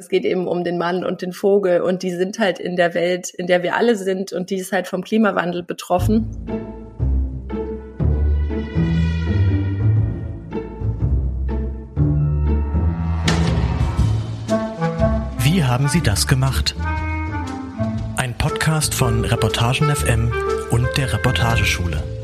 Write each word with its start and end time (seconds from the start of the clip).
Es 0.00 0.08
geht 0.08 0.24
eben 0.24 0.48
um 0.48 0.64
den 0.64 0.78
Mann 0.78 1.04
und 1.04 1.20
den 1.20 1.34
Vogel 1.34 1.82
und 1.82 2.02
die 2.02 2.12
sind 2.12 2.38
halt 2.38 2.58
in 2.58 2.74
der 2.74 2.94
Welt, 2.94 3.28
in 3.34 3.46
der 3.46 3.62
wir 3.62 3.76
alle 3.76 3.96
sind 3.96 4.32
und 4.32 4.48
die 4.48 4.56
ist 4.56 4.72
halt 4.72 4.88
vom 4.88 5.04
Klimawandel 5.04 5.62
betroffen. 5.62 6.24
Wie 15.40 15.64
haben 15.64 15.88
Sie 15.88 16.00
das 16.00 16.26
gemacht? 16.26 16.74
Ein 18.16 18.32
Podcast 18.38 18.94
von 18.94 19.26
Reportagen 19.26 19.94
FM 19.94 20.32
und 20.70 20.88
der 20.96 21.12
Reportageschule. 21.12 22.19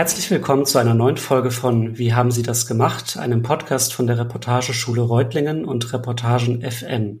Herzlich 0.00 0.30
willkommen 0.30 0.64
zu 0.64 0.78
einer 0.78 0.94
neuen 0.94 1.18
Folge 1.18 1.50
von 1.50 1.98
Wie 1.98 2.14
haben 2.14 2.30
Sie 2.30 2.42
das 2.42 2.66
gemacht? 2.66 3.18
Einem 3.18 3.42
Podcast 3.42 3.92
von 3.92 4.06
der 4.06 4.16
Reportageschule 4.16 5.02
Reutlingen 5.02 5.66
und 5.66 5.92
Reportagen 5.92 6.62
FM. 6.62 7.20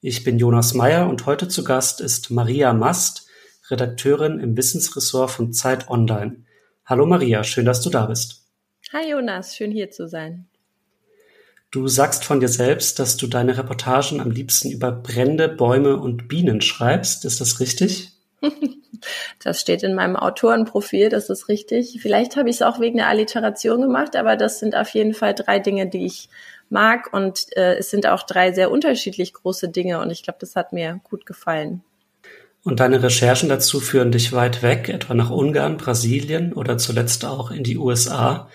Ich 0.00 0.24
bin 0.24 0.38
Jonas 0.38 0.72
Meyer 0.72 1.06
und 1.06 1.26
heute 1.26 1.48
zu 1.48 1.64
Gast 1.64 2.00
ist 2.00 2.30
Maria 2.30 2.72
Mast, 2.72 3.26
Redakteurin 3.68 4.40
im 4.40 4.56
Wissensressort 4.56 5.32
von 5.32 5.52
Zeit 5.52 5.90
Online. 5.90 6.46
Hallo 6.86 7.04
Maria, 7.04 7.44
schön, 7.44 7.66
dass 7.66 7.82
du 7.82 7.90
da 7.90 8.06
bist. 8.06 8.46
Hi 8.94 9.10
Jonas, 9.10 9.54
schön 9.54 9.70
hier 9.70 9.90
zu 9.90 10.08
sein. 10.08 10.46
Du 11.70 11.88
sagst 11.88 12.24
von 12.24 12.40
dir 12.40 12.48
selbst, 12.48 13.00
dass 13.00 13.18
du 13.18 13.26
deine 13.26 13.58
Reportagen 13.58 14.22
am 14.22 14.30
liebsten 14.30 14.70
über 14.70 14.92
Brände, 14.92 15.50
Bäume 15.50 15.98
und 15.98 16.26
Bienen 16.28 16.62
schreibst. 16.62 17.26
Ist 17.26 17.42
das 17.42 17.60
richtig? 17.60 18.12
Das 19.42 19.60
steht 19.60 19.82
in 19.82 19.94
meinem 19.94 20.16
Autorenprofil, 20.16 21.08
das 21.08 21.30
ist 21.30 21.48
richtig. 21.48 21.98
Vielleicht 22.00 22.36
habe 22.36 22.48
ich 22.48 22.56
es 22.56 22.62
auch 22.62 22.80
wegen 22.80 22.98
der 22.98 23.08
Alliteration 23.08 23.82
gemacht, 23.82 24.16
aber 24.16 24.36
das 24.36 24.58
sind 24.60 24.76
auf 24.76 24.88
jeden 24.90 25.14
Fall 25.14 25.34
drei 25.34 25.58
Dinge, 25.58 25.86
die 25.88 26.06
ich 26.06 26.28
mag 26.70 27.12
und 27.12 27.56
äh, 27.56 27.76
es 27.76 27.90
sind 27.90 28.06
auch 28.06 28.22
drei 28.22 28.52
sehr 28.52 28.70
unterschiedlich 28.70 29.32
große 29.32 29.68
Dinge 29.68 30.00
und 30.00 30.10
ich 30.10 30.22
glaube, 30.22 30.38
das 30.40 30.56
hat 30.56 30.72
mir 30.72 31.00
gut 31.04 31.26
gefallen. 31.26 31.82
Und 32.64 32.80
deine 32.80 33.02
Recherchen 33.02 33.50
dazu 33.50 33.78
führen 33.78 34.10
dich 34.10 34.32
weit 34.32 34.62
weg, 34.62 34.88
etwa 34.88 35.12
nach 35.12 35.30
Ungarn, 35.30 35.76
Brasilien 35.76 36.54
oder 36.54 36.78
zuletzt 36.78 37.26
auch 37.26 37.50
in 37.50 37.62
die 37.62 37.76
USA. 37.76 38.48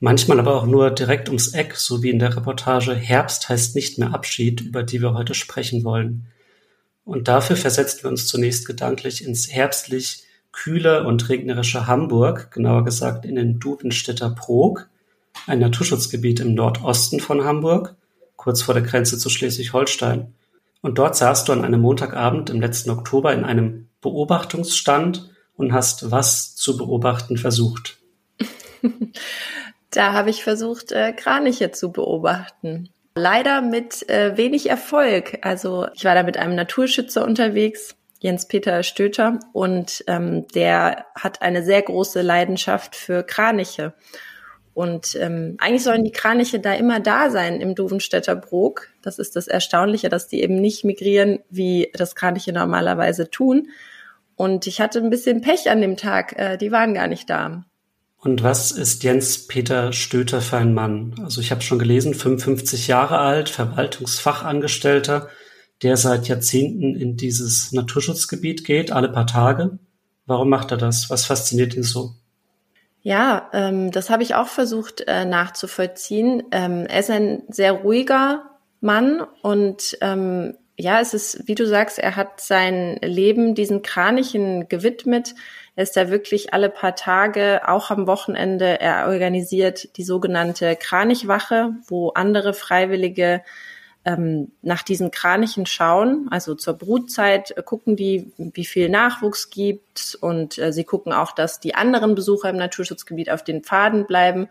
Manchmal 0.00 0.40
aber 0.40 0.56
auch 0.56 0.66
nur 0.66 0.90
direkt 0.90 1.28
ums 1.28 1.54
Eck, 1.54 1.76
so 1.76 2.02
wie 2.02 2.10
in 2.10 2.18
der 2.18 2.36
Reportage 2.36 2.92
Herbst 2.92 3.48
heißt 3.48 3.76
nicht 3.76 3.98
mehr 3.98 4.12
Abschied, 4.12 4.60
über 4.60 4.82
die 4.82 5.00
wir 5.00 5.14
heute 5.14 5.34
sprechen 5.34 5.84
wollen. 5.84 6.26
Und 7.04 7.28
dafür 7.28 7.56
versetzen 7.56 8.04
wir 8.04 8.10
uns 8.10 8.26
zunächst 8.26 8.66
gedanklich 8.66 9.24
ins 9.24 9.50
herbstlich 9.50 10.24
kühle 10.52 11.04
und 11.04 11.28
regnerische 11.28 11.86
Hamburg, 11.86 12.50
genauer 12.52 12.84
gesagt 12.84 13.24
in 13.24 13.34
den 13.34 13.58
Dudenstädter 13.58 14.30
Prog, 14.30 14.88
ein 15.46 15.58
Naturschutzgebiet 15.58 16.40
im 16.40 16.54
Nordosten 16.54 17.20
von 17.20 17.44
Hamburg, 17.44 17.96
kurz 18.36 18.62
vor 18.62 18.74
der 18.74 18.82
Grenze 18.82 19.18
zu 19.18 19.30
Schleswig-Holstein. 19.30 20.34
Und 20.82 20.98
dort 20.98 21.16
saßt 21.16 21.48
du 21.48 21.52
an 21.52 21.64
einem 21.64 21.80
Montagabend 21.80 22.50
im 22.50 22.60
letzten 22.60 22.90
Oktober 22.90 23.32
in 23.32 23.44
einem 23.44 23.88
Beobachtungsstand 24.00 25.30
und 25.56 25.72
hast 25.72 26.10
was 26.10 26.54
zu 26.54 26.76
beobachten 26.76 27.36
versucht. 27.36 27.98
da 29.90 30.12
habe 30.12 30.30
ich 30.30 30.42
versucht, 30.42 30.92
äh, 30.92 31.12
Kraniche 31.12 31.70
zu 31.70 31.92
beobachten. 31.92 32.90
Leider 33.14 33.60
mit 33.60 34.08
äh, 34.08 34.36
wenig 34.36 34.70
Erfolg. 34.70 35.38
Also 35.42 35.86
ich 35.94 36.04
war 36.04 36.14
da 36.14 36.22
mit 36.22 36.36
einem 36.36 36.54
Naturschützer 36.54 37.24
unterwegs, 37.24 37.94
Jens-Peter 38.20 38.82
Stöter, 38.82 39.38
und 39.52 40.02
ähm, 40.06 40.46
der 40.48 41.06
hat 41.14 41.42
eine 41.42 41.62
sehr 41.62 41.82
große 41.82 42.22
Leidenschaft 42.22 42.96
für 42.96 43.22
Kraniche. 43.22 43.92
Und 44.74 45.16
ähm, 45.20 45.56
eigentlich 45.58 45.82
sollen 45.82 46.04
die 46.04 46.12
Kraniche 46.12 46.58
da 46.58 46.72
immer 46.72 47.00
da 47.00 47.28
sein 47.28 47.60
im 47.60 47.74
Duvenstädter 47.74 48.34
Brok. 48.34 48.88
Das 49.02 49.18
ist 49.18 49.36
das 49.36 49.46
Erstaunliche, 49.46 50.08
dass 50.08 50.28
die 50.28 50.42
eben 50.42 50.56
nicht 50.56 50.84
migrieren, 50.84 51.40
wie 51.50 51.90
das 51.92 52.14
Kraniche 52.14 52.52
normalerweise 52.54 53.28
tun. 53.28 53.68
Und 54.36 54.66
ich 54.66 54.80
hatte 54.80 55.00
ein 55.00 55.10
bisschen 55.10 55.42
Pech 55.42 55.70
an 55.70 55.82
dem 55.82 55.98
Tag. 55.98 56.38
Äh, 56.38 56.56
die 56.56 56.72
waren 56.72 56.94
gar 56.94 57.06
nicht 57.06 57.28
da. 57.28 57.64
Und 58.24 58.44
was 58.44 58.70
ist 58.70 59.02
Jens 59.02 59.48
Peter 59.48 59.92
Stöter 59.92 60.40
für 60.40 60.56
ein 60.56 60.74
Mann? 60.74 61.16
Also 61.24 61.40
ich 61.40 61.50
habe 61.50 61.60
schon 61.60 61.80
gelesen, 61.80 62.14
55 62.14 62.86
Jahre 62.86 63.18
alt, 63.18 63.48
Verwaltungsfachangestellter, 63.48 65.28
der 65.82 65.96
seit 65.96 66.28
Jahrzehnten 66.28 66.94
in 66.94 67.16
dieses 67.16 67.72
Naturschutzgebiet 67.72 68.64
geht, 68.64 68.92
alle 68.92 69.08
paar 69.08 69.26
Tage. 69.26 69.80
Warum 70.26 70.50
macht 70.50 70.70
er 70.70 70.76
das? 70.76 71.10
Was 71.10 71.24
fasziniert 71.24 71.74
ihn 71.74 71.82
so? 71.82 72.12
Ja, 73.00 73.50
ähm, 73.52 73.90
das 73.90 74.08
habe 74.08 74.22
ich 74.22 74.36
auch 74.36 74.46
versucht 74.46 75.00
äh, 75.08 75.24
nachzuvollziehen. 75.24 76.44
Ähm, 76.52 76.86
er 76.86 77.00
ist 77.00 77.10
ein 77.10 77.42
sehr 77.48 77.72
ruhiger 77.72 78.44
Mann 78.80 79.26
und 79.42 79.98
ähm, 80.00 80.54
ja, 80.78 81.00
es 81.00 81.12
ist, 81.12 81.48
wie 81.48 81.56
du 81.56 81.66
sagst, 81.66 81.98
er 81.98 82.14
hat 82.14 82.40
sein 82.40 82.98
Leben 83.02 83.56
diesen 83.56 83.82
Kranichen 83.82 84.68
gewidmet. 84.68 85.34
Er 85.74 85.84
ist 85.84 85.96
da 85.96 86.10
wirklich 86.10 86.52
alle 86.52 86.68
paar 86.68 86.94
Tage, 86.94 87.62
auch 87.66 87.90
am 87.90 88.06
Wochenende, 88.06 88.80
er 88.80 89.08
organisiert 89.08 89.96
die 89.96 90.04
sogenannte 90.04 90.76
Kranichwache, 90.76 91.70
wo 91.86 92.10
andere 92.10 92.52
Freiwillige 92.52 93.42
ähm, 94.04 94.52
nach 94.62 94.82
diesen 94.82 95.10
Kranichen 95.10 95.64
schauen. 95.64 96.26
Also 96.30 96.54
zur 96.54 96.74
Brutzeit 96.74 97.56
äh, 97.56 97.62
gucken 97.62 97.96
die, 97.96 98.32
wie 98.36 98.64
viel 98.64 98.88
Nachwuchs 98.88 99.50
gibt 99.50 100.18
und 100.20 100.58
äh, 100.58 100.72
sie 100.72 100.84
gucken 100.84 101.12
auch, 101.12 101.32
dass 101.32 101.60
die 101.60 101.74
anderen 101.74 102.14
Besucher 102.14 102.50
im 102.50 102.56
Naturschutzgebiet 102.56 103.30
auf 103.30 103.44
den 103.44 103.62
Pfaden 103.62 104.06
bleiben 104.06 104.48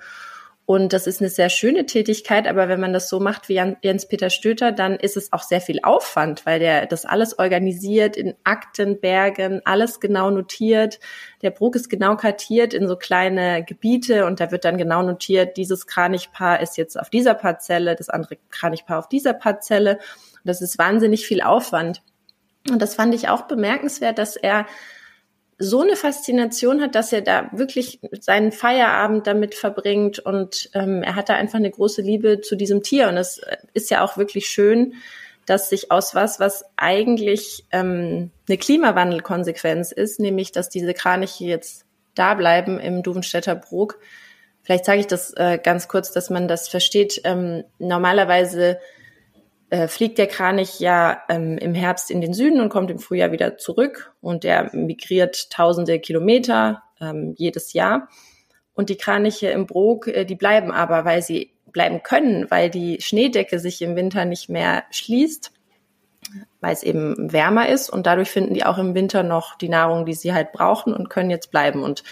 und 0.71 0.93
das 0.93 1.05
ist 1.05 1.19
eine 1.19 1.29
sehr 1.29 1.49
schöne 1.49 1.85
Tätigkeit, 1.85 2.47
aber 2.47 2.69
wenn 2.69 2.79
man 2.79 2.93
das 2.93 3.09
so 3.09 3.19
macht 3.19 3.49
wie 3.49 3.61
Jens-Peter 3.81 4.29
Stöter, 4.29 4.71
dann 4.71 4.95
ist 4.95 5.17
es 5.17 5.33
auch 5.33 5.43
sehr 5.43 5.59
viel 5.59 5.81
Aufwand, 5.83 6.45
weil 6.45 6.59
der 6.59 6.85
das 6.85 7.03
alles 7.03 7.37
organisiert 7.37 8.15
in 8.15 8.35
Aktenbergen, 8.45 9.59
alles 9.65 9.99
genau 9.99 10.31
notiert. 10.31 11.01
Der 11.41 11.51
Bruck 11.51 11.75
ist 11.75 11.89
genau 11.89 12.15
kartiert 12.15 12.73
in 12.73 12.87
so 12.87 12.95
kleine 12.95 13.65
Gebiete 13.65 14.25
und 14.25 14.39
da 14.39 14.49
wird 14.51 14.63
dann 14.63 14.77
genau 14.77 15.03
notiert, 15.03 15.57
dieses 15.57 15.87
Kranichpaar 15.87 16.61
ist 16.61 16.77
jetzt 16.77 16.97
auf 16.97 17.09
dieser 17.09 17.33
Parzelle, 17.33 17.97
das 17.97 18.07
andere 18.07 18.37
Kranichpaar 18.49 18.99
auf 18.99 19.09
dieser 19.09 19.33
Parzelle. 19.33 19.95
Und 20.37 20.45
das 20.45 20.61
ist 20.61 20.77
wahnsinnig 20.77 21.27
viel 21.27 21.41
Aufwand. 21.41 22.01
Und 22.69 22.81
das 22.81 22.95
fand 22.95 23.13
ich 23.13 23.27
auch 23.27 23.41
bemerkenswert, 23.41 24.17
dass 24.17 24.37
er 24.37 24.65
so 25.61 25.81
eine 25.81 25.95
Faszination 25.95 26.81
hat, 26.81 26.95
dass 26.95 27.13
er 27.13 27.21
da 27.21 27.49
wirklich 27.51 27.99
seinen 28.19 28.51
Feierabend 28.51 29.27
damit 29.27 29.53
verbringt 29.53 30.17
und 30.17 30.71
ähm, 30.73 31.03
er 31.03 31.15
hat 31.15 31.29
da 31.29 31.35
einfach 31.35 31.59
eine 31.59 31.69
große 31.69 32.01
Liebe 32.01 32.41
zu 32.41 32.55
diesem 32.55 32.81
Tier 32.81 33.07
und 33.07 33.17
es 33.17 33.39
ist 33.73 33.91
ja 33.91 34.03
auch 34.03 34.17
wirklich 34.17 34.47
schön, 34.47 34.95
dass 35.45 35.69
sich 35.69 35.91
aus 35.91 36.15
was, 36.15 36.39
was 36.39 36.65
eigentlich 36.77 37.65
ähm, 37.71 38.31
eine 38.47 38.57
Klimawandelkonsequenz 38.57 39.91
ist, 39.91 40.19
nämlich 40.19 40.51
dass 40.51 40.69
diese 40.69 40.95
Kraniche 40.95 41.45
jetzt 41.45 41.85
da 42.15 42.33
bleiben 42.33 42.79
im 42.79 43.03
Duvenstädter 43.03 43.55
Brok. 43.55 43.99
Vielleicht 44.63 44.85
sage 44.85 44.99
ich 44.99 45.07
das 45.07 45.31
äh, 45.33 45.59
ganz 45.61 45.87
kurz, 45.87 46.11
dass 46.11 46.31
man 46.31 46.47
das 46.47 46.69
versteht. 46.69 47.21
Ähm, 47.23 47.63
normalerweise 47.77 48.79
äh, 49.71 49.87
fliegt 49.87 50.17
der 50.17 50.27
Kranich 50.27 50.79
ja 50.81 51.23
ähm, 51.29 51.57
im 51.57 51.73
Herbst 51.73 52.11
in 52.11 52.19
den 52.19 52.33
Süden 52.33 52.59
und 52.59 52.69
kommt 52.69 52.91
im 52.91 52.99
Frühjahr 52.99 53.31
wieder 53.31 53.57
zurück 53.57 54.13
und 54.19 54.43
der 54.43 54.69
migriert 54.75 55.49
tausende 55.49 55.99
Kilometer 55.99 56.83
ähm, 56.99 57.33
jedes 57.37 57.71
Jahr. 57.71 58.09
Und 58.73 58.89
die 58.89 58.97
Kraniche 58.97 59.49
im 59.49 59.67
Brok, 59.67 60.07
äh, 60.07 60.25
die 60.25 60.35
bleiben 60.35 60.71
aber, 60.71 61.05
weil 61.05 61.21
sie 61.21 61.53
bleiben 61.71 62.03
können, 62.03 62.51
weil 62.51 62.69
die 62.69 62.99
Schneedecke 62.99 63.59
sich 63.59 63.81
im 63.81 63.95
Winter 63.95 64.25
nicht 64.25 64.49
mehr 64.49 64.83
schließt, 64.91 65.53
weil 66.59 66.73
es 66.73 66.83
eben 66.83 67.31
wärmer 67.31 67.69
ist 67.69 67.89
und 67.89 68.05
dadurch 68.05 68.29
finden 68.29 68.53
die 68.53 68.65
auch 68.65 68.77
im 68.77 68.93
Winter 68.93 69.23
noch 69.23 69.57
die 69.57 69.69
Nahrung, 69.69 70.05
die 70.05 70.15
sie 70.15 70.33
halt 70.33 70.51
brauchen 70.51 70.93
und 70.93 71.09
können 71.09 71.29
jetzt 71.29 71.49
bleiben. 71.49 71.81
Und 71.81 72.03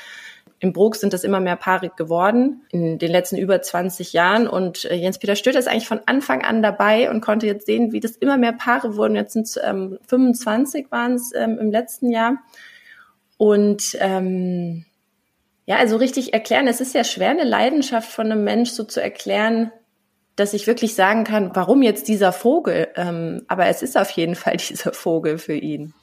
im 0.59 0.73
Brok 0.73 0.97
sind 0.97 1.13
das 1.13 1.23
immer 1.23 1.39
mehr 1.39 1.55
paarig 1.55 1.95
geworden 1.95 2.63
in 2.71 2.99
den 2.99 3.11
letzten 3.11 3.37
über 3.37 3.61
20 3.61 4.11
Jahren. 4.11 4.47
Und 4.47 4.85
äh, 4.85 4.95
Jens-Peter 4.95 5.35
Stöter 5.35 5.59
ist 5.59 5.69
eigentlich 5.69 5.87
von 5.87 6.01
Anfang 6.05 6.43
an 6.43 6.61
dabei 6.61 7.09
und 7.09 7.21
konnte 7.21 7.47
jetzt 7.47 7.65
sehen, 7.65 7.93
wie 7.93 8.01
das 8.01 8.11
immer 8.17 8.37
mehr 8.37 8.51
Paare 8.51 8.97
wurden. 8.97 9.15
Jetzt 9.15 9.33
sind 9.33 9.47
es 9.47 9.57
ähm, 9.61 9.97
25 10.07 10.91
waren 10.91 11.13
es 11.13 11.33
ähm, 11.33 11.57
im 11.59 11.71
letzten 11.71 12.11
Jahr. 12.11 12.37
Und 13.37 13.97
ähm, 13.99 14.85
ja, 15.65 15.77
also 15.77 15.95
richtig 15.95 16.33
erklären, 16.33 16.67
es 16.67 16.81
ist 16.81 16.93
ja 16.93 17.05
schwer, 17.05 17.29
eine 17.29 17.45
Leidenschaft 17.45 18.11
von 18.11 18.29
einem 18.29 18.43
Mensch 18.43 18.71
so 18.71 18.83
zu 18.83 19.01
erklären, 19.01 19.71
dass 20.35 20.53
ich 20.53 20.67
wirklich 20.67 20.95
sagen 20.95 21.23
kann, 21.23 21.51
warum 21.53 21.81
jetzt 21.81 22.07
dieser 22.09 22.33
Vogel. 22.33 22.89
Ähm, 22.95 23.43
aber 23.47 23.67
es 23.67 23.81
ist 23.81 23.97
auf 23.97 24.09
jeden 24.11 24.35
Fall 24.35 24.57
dieser 24.69 24.91
Vogel 24.91 25.37
für 25.37 25.55
ihn. 25.55 25.93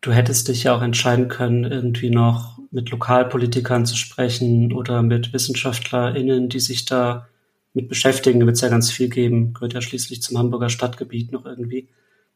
Du 0.00 0.12
hättest 0.12 0.48
dich 0.48 0.64
ja 0.64 0.74
auch 0.74 0.82
entscheiden 0.82 1.28
können, 1.28 1.64
irgendwie 1.64 2.10
noch 2.10 2.58
mit 2.70 2.90
Lokalpolitikern 2.90 3.84
zu 3.84 3.96
sprechen 3.96 4.72
oder 4.72 5.02
mit 5.02 5.32
WissenschaftlerInnen, 5.32 6.48
die 6.48 6.60
sich 6.60 6.84
da 6.84 7.28
mit 7.74 7.88
beschäftigen. 7.88 8.40
Da 8.40 8.46
wird 8.46 8.56
es 8.56 8.62
ja 8.62 8.68
ganz 8.68 8.90
viel 8.90 9.08
geben, 9.08 9.52
gehört 9.52 9.74
ja 9.74 9.82
schließlich 9.82 10.22
zum 10.22 10.38
Hamburger 10.38 10.70
Stadtgebiet 10.70 11.32
noch 11.32 11.44
irgendwie. 11.44 11.88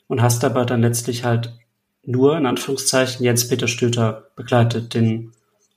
Und 0.08 0.20
hast 0.20 0.44
aber 0.44 0.66
dann 0.66 0.82
letztlich 0.82 1.24
halt 1.24 1.54
nur, 2.04 2.36
in 2.36 2.44
Anführungszeichen, 2.44 3.24
Jens-Peter 3.24 3.68
Stöter 3.68 4.28
begleitet, 4.36 4.92
den 4.92 5.32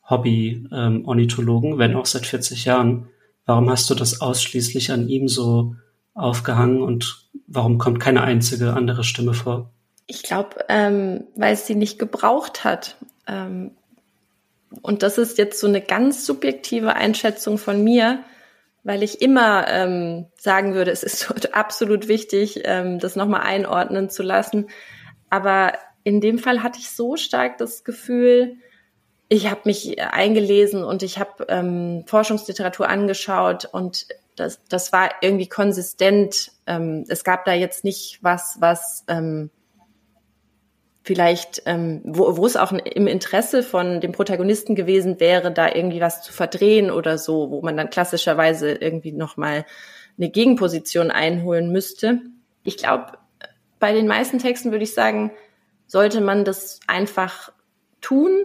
Hobby-Ornithologen, 0.10 1.74
ähm, 1.74 1.78
wenn 1.78 1.96
auch 1.96 2.06
seit 2.06 2.26
40 2.26 2.66
Jahren. 2.66 3.08
Warum 3.46 3.70
hast 3.70 3.90
du 3.90 3.96
das 3.96 4.20
ausschließlich 4.20 4.92
an 4.92 5.08
ihm 5.08 5.30
so 5.30 5.76
aufgehangen 6.14 6.82
und 6.82 7.30
warum 7.48 7.78
kommt 7.78 8.02
keine 8.02 8.22
einzige 8.22 8.74
andere 8.74 9.06
Stimme 9.06 9.34
vor? 9.34 9.72
Ich 10.08 10.24
glaube, 10.24 10.66
ähm, 10.70 11.26
weil 11.36 11.54
es 11.54 11.68
sie 11.68 11.76
nicht 11.76 12.00
gebraucht 12.00 12.64
hat. 12.64 12.96
Ähm, 13.28 13.72
und 14.82 15.04
das 15.04 15.18
ist 15.18 15.38
jetzt 15.38 15.60
so 15.60 15.68
eine 15.68 15.82
ganz 15.82 16.26
subjektive 16.26 16.96
Einschätzung 16.96 17.58
von 17.58 17.84
mir, 17.84 18.24
weil 18.84 19.04
ich 19.04 19.22
immer 19.22 19.68
ähm, 19.68 20.28
sagen 20.38 20.74
würde, 20.74 20.92
es 20.92 21.04
ist 21.04 21.30
absolut 21.54 22.08
wichtig, 22.08 22.62
ähm, 22.64 23.00
das 23.00 23.16
nochmal 23.16 23.42
einordnen 23.42 24.10
zu 24.10 24.24
lassen. 24.24 24.68
Aber 25.30 25.74
in 26.04 26.22
dem 26.22 26.40
Fall 26.40 26.64
hatte 26.64 26.80
ich 26.80 26.92
so 26.92 27.18
stark 27.18 27.58
das 27.58 27.84
Gefühl, 27.84 28.56
ich 29.30 29.50
habe 29.50 29.62
mich 29.66 30.02
eingelesen 30.02 30.86
und 30.86 31.04
ich 31.04 31.20
habe 31.20 31.46
ähm, 31.50 32.06
Forschungsliteratur 32.08 32.88
angeschaut 32.88 33.66
und 33.66 34.08
das, 34.38 34.64
das 34.70 34.94
war 34.94 35.10
irgendwie 35.22 35.50
konsistent. 35.50 36.52
Ähm, 36.66 37.04
es 37.10 37.26
gab 37.26 37.44
da 37.44 37.54
jetzt 37.54 37.84
nicht 37.84 38.20
was, 38.22 38.56
was 38.60 39.04
ähm, 39.10 39.50
vielleicht, 41.08 41.64
ähm, 41.68 42.02
wo, 42.04 42.36
wo 42.36 42.46
es 42.46 42.58
auch 42.58 42.74
im 42.74 43.08
Interesse 43.08 43.64
von 43.64 44.02
dem 44.02 44.12
Protagonisten 44.12 44.76
gewesen 44.76 45.22
wäre, 45.22 45.54
da 45.54 45.74
irgendwie 45.74 46.02
was 46.02 46.22
zu 46.22 46.34
verdrehen 46.34 46.92
oder 46.92 47.18
so, 47.18 47.50
wo 47.50 47.62
man 47.62 47.78
dann 47.78 47.90
klassischerweise 47.90 48.72
irgendwie 48.72 49.14
nochmal 49.14 49.66
eine 50.18 50.30
Gegenposition 50.30 51.10
einholen 51.10 51.72
müsste. 51.72 52.20
Ich 52.66 52.76
glaube, 52.76 53.14
bei 53.80 53.94
den 53.94 54.06
meisten 54.06 54.38
Texten 54.38 54.72
würde 54.72 54.84
ich 54.84 54.94
sagen, 54.94 55.32
sollte 55.86 56.20
man 56.20 56.44
das 56.44 56.82
einfach 56.88 57.54
tun. 58.02 58.44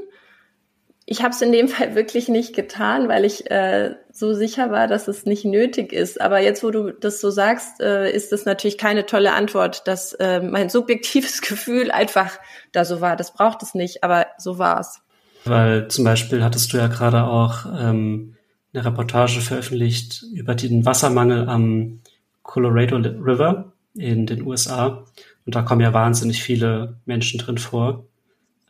Ich 1.05 1.25
habe 1.25 1.35
es 1.35 1.43
in 1.43 1.51
dem 1.51 1.67
Fall 1.69 1.97
wirklich 1.97 2.29
nicht 2.29 2.55
getan, 2.55 3.09
weil 3.09 3.25
ich 3.25 3.51
äh, 3.51 3.97
so 4.13 4.35
sicher 4.35 4.71
war, 4.71 4.87
dass 4.87 5.09
es 5.09 5.25
nicht 5.25 5.45
nötig 5.45 5.93
ist. 5.93 6.21
Aber 6.21 6.41
jetzt, 6.41 6.63
wo 6.63 6.71
du 6.71 6.93
das 6.93 7.21
so 7.21 7.31
sagst, 7.31 7.81
äh, 7.81 8.11
ist 8.11 8.31
das 8.31 8.45
natürlich 8.45 8.79
keine 8.79 9.07
tolle 9.07 9.33
Antwort, 9.33 9.89
dass 9.89 10.13
äh, 10.15 10.41
mein 10.41 10.69
subjektives 10.69 11.41
Gefühl 11.49 11.91
einfach 11.91 12.39
da 12.73 12.85
so 12.85 13.01
war. 13.01 13.17
Das 13.17 13.33
braucht 13.33 13.63
es 13.63 13.75
nicht, 13.75 14.05
aber 14.05 14.27
so 14.39 14.59
war 14.59 14.81
es. 14.81 15.01
Weil 15.45 15.89
zum 15.89 16.05
Beispiel 16.05 16.45
hattest 16.45 16.73
du 16.73 16.77
ja 16.77 16.87
gerade 16.87 17.25
auch 17.25 17.67
ähm, 17.67 18.37
eine 18.73 18.85
Reportage 18.85 19.41
veröffentlicht 19.41 20.25
über 20.33 20.55
den 20.55 20.85
Wassermangel 20.87 21.49
am 21.49 22.01
Colorado 22.43 22.97
River 22.97 23.73
in 23.95 24.27
den 24.27 24.43
USA. 24.43 25.05
Und 25.45 25.55
da 25.55 25.63
kommen 25.63 25.81
ja 25.81 25.93
wahnsinnig 25.93 26.43
viele 26.43 26.97
Menschen 27.07 27.41
drin 27.41 27.59
vor. 27.59 28.07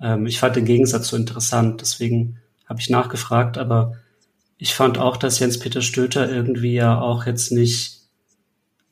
Ähm, 0.00 0.27
ich 0.27 0.39
fand 0.39 0.56
den 0.56 0.65
Gegensatz 0.65 1.09
so 1.09 1.17
interessant, 1.17 1.81
deswegen 1.81 2.39
habe 2.69 2.81
ich 2.81 2.89
nachgefragt, 2.91 3.59
aber 3.59 3.97
ich 4.62 4.75
fand 4.75 4.97
auch, 4.97 5.17
dass 5.17 5.41
Jens-Peter 5.41 5.82
Stöter 5.82 6.31
irgendwie 6.31 6.75
ja 6.75 7.00
auch 7.00 7.26
jetzt 7.26 7.50
nicht, 7.50 7.99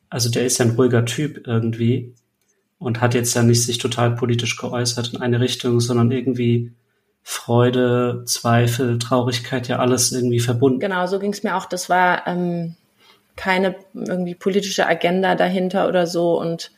also 0.09 0.29
der 0.29 0.45
ist 0.45 0.57
ja 0.57 0.65
ein 0.65 0.75
ruhiger 0.75 1.05
Typ 1.05 1.47
irgendwie 1.47 2.13
und 2.77 2.99
hat 2.99 3.13
jetzt 3.13 3.33
ja 3.35 3.41
nicht 3.41 3.63
sich 3.63 3.77
total 3.77 4.15
politisch 4.15 4.57
geäußert 4.57 5.13
in 5.13 5.21
eine 5.21 5.39
Richtung, 5.39 5.79
sondern 5.79 6.11
irgendwie 6.11 6.73
Freude, 7.23 8.23
Zweifel, 8.25 8.99
Traurigkeit, 8.99 9.69
ja 9.69 9.79
alles 9.79 10.11
irgendwie 10.11 10.41
verbunden. 10.41 10.81
Genau, 10.81 11.07
so 11.07 11.19
ging 11.19 11.31
es 11.31 11.41
mir 11.41 11.55
auch. 11.55 11.67
Das 11.67 11.87
war 11.87 12.27
ähm, 12.27 12.75
keine 13.37 13.75
irgendwie 13.93 14.35
politische 14.35 14.85
Agenda 14.85 15.35
dahinter 15.35 15.87
oder 15.87 16.05
so 16.05 16.37
und 16.37 16.73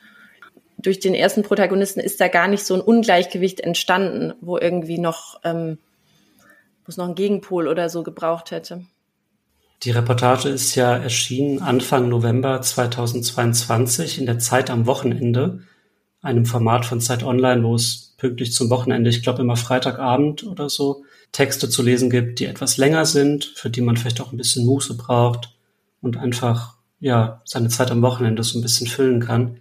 durch 0.78 1.00
den 1.00 1.16
ersten 1.16 1.42
Protagonisten 1.42 2.00
ist 2.00 2.22
da 2.22 2.28
gar 2.28 2.48
nicht 2.48 2.63
so 2.63 2.75
ein 2.75 2.81
Ungleichgewicht 2.81 3.60
entstanden, 3.60 4.36
wo 4.39 4.60
irgendwie 4.60 5.00
noch, 5.00 5.39
ähm, 5.44 5.80
wo 6.86 6.90
es 6.90 6.98
noch 6.98 7.06
einen 7.06 7.16
Gegenpol 7.16 7.68
oder 7.68 7.90
so 7.90 8.04
gebraucht 8.04 8.52
hätte. 8.52 8.86
Die 9.84 9.92
Reportage 9.92 10.48
ist 10.48 10.76
ja 10.76 10.96
erschienen 10.96 11.62
Anfang 11.62 12.08
November 12.08 12.62
2022 12.62 14.18
in 14.18 14.26
der 14.26 14.40
Zeit 14.40 14.70
am 14.70 14.86
Wochenende, 14.86 15.60
einem 16.22 16.46
Format 16.46 16.86
von 16.86 17.02
Zeit 17.02 17.24
Online, 17.24 17.64
wo 17.64 17.76
es 17.76 18.14
pünktlich 18.18 18.54
zum 18.54 18.70
Wochenende, 18.70 19.10
ich 19.10 19.24
glaube 19.24 19.42
immer 19.42 19.58
Freitagabend 19.58 20.46
oder 20.46 20.70
so, 20.70 21.04
Texte 21.34 21.68
zu 21.68 21.82
lesen 21.82 22.10
gibt, 22.10 22.40
die 22.40 22.46
etwas 22.46 22.78
länger 22.78 23.06
sind, 23.06 23.44
für 23.56 23.70
die 23.70 23.82
man 23.82 23.98
vielleicht 23.98 24.22
auch 24.22 24.32
ein 24.32 24.38
bisschen 24.38 24.66
Muße 24.66 24.96
braucht 24.96 25.54
und 26.02 26.16
einfach 26.16 26.76
ja 27.02 27.42
seine 27.44 27.68
Zeit 27.68 27.92
am 27.92 28.02
Wochenende 28.02 28.44
so 28.44 28.58
ein 28.58 28.62
bisschen 28.62 28.88
füllen 28.88 29.20
kann. 29.20 29.60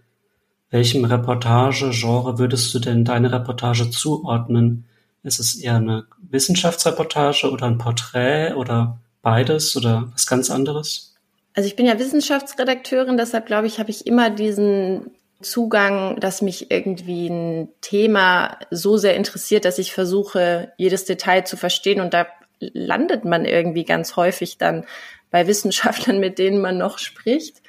Welchem 0.71 1.05
Reportagegenre 1.05 2.39
würdest 2.39 2.73
du 2.73 2.79
denn 2.79 3.05
deine 3.05 3.33
Reportage 3.33 3.91
zuordnen? 3.91 4.85
Ist 5.23 5.39
es 5.39 5.55
eher 5.57 5.77
eine 5.77 6.07
Wissenschaftsreportage 6.31 7.51
oder 7.51 7.67
ein 7.67 7.79
Porträt 7.79 8.55
oder 8.55 8.99
beides 9.23 9.77
oder 9.77 10.11
was 10.13 10.27
ganz 10.27 10.51
anderes? 10.51 11.15
Also 11.55 11.67
ich 11.67 11.77
bin 11.77 11.87
ja 11.87 11.99
Wissenschaftsredakteurin, 11.99 13.17
deshalb 13.17 13.47
glaube 13.47 13.67
ich, 13.67 13.79
habe 13.79 13.91
ich 13.91 14.07
immer 14.07 14.31
diesen 14.31 15.11
Zugang, 15.43 16.19
dass 16.19 16.43
mich 16.43 16.71
irgendwie 16.71 17.29
ein 17.29 17.69
Thema 17.81 18.59
so 18.71 18.97
sehr 18.97 19.17
interessiert, 19.17 19.65
dass 19.65 19.79
ich 19.79 19.93
versuche, 19.93 20.73
jedes 20.77 21.05
Detail 21.05 21.45
zu 21.45 21.57
verstehen. 21.57 22.01
Und 22.01 22.15
da 22.15 22.27
landet 22.61 23.25
man 23.25 23.45
irgendwie 23.45 23.85
ganz 23.85 24.17
häufig 24.17 24.59
dann 24.59 24.85
bei 25.31 25.47
Wissenschaftlern, 25.47 26.19
mit 26.21 26.39
denen 26.39 26.61
man 26.61 26.79
noch 26.79 26.99
spricht. 26.99 27.63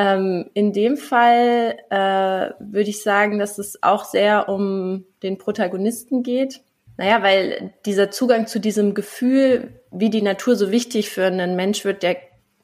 Ähm, 0.00 0.46
in 0.54 0.72
dem 0.72 0.96
Fall 0.96 1.76
äh, 1.90 2.54
würde 2.58 2.88
ich 2.88 3.02
sagen, 3.02 3.38
dass 3.38 3.58
es 3.58 3.82
auch 3.82 4.06
sehr 4.06 4.48
um 4.48 5.04
den 5.22 5.36
Protagonisten 5.36 6.22
geht. 6.22 6.62
Naja, 6.96 7.22
weil 7.22 7.74
dieser 7.84 8.10
Zugang 8.10 8.46
zu 8.46 8.60
diesem 8.60 8.94
Gefühl, 8.94 9.74
wie 9.90 10.08
die 10.08 10.22
Natur 10.22 10.56
so 10.56 10.70
wichtig 10.70 11.10
für 11.10 11.26
einen 11.26 11.54
Mensch 11.54 11.84
wird, 11.84 12.02
der 12.02 12.16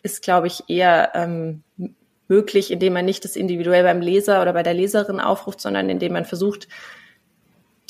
ist, 0.03 0.23
glaube 0.23 0.47
ich, 0.47 0.65
eher 0.69 1.11
ähm, 1.13 1.63
möglich, 2.27 2.71
indem 2.71 2.95
man 2.95 3.05
nicht 3.05 3.23
das 3.23 3.37
individuell 3.37 3.83
beim 3.83 4.01
Leser 4.01 4.41
oder 4.41 4.55
bei 4.55 4.63
der 4.63 4.73
Leserin 4.73 5.21
aufruft, 5.21 5.61
sondern 5.61 5.91
indem 5.91 6.15
man 6.15 6.25
versucht, 6.25 6.69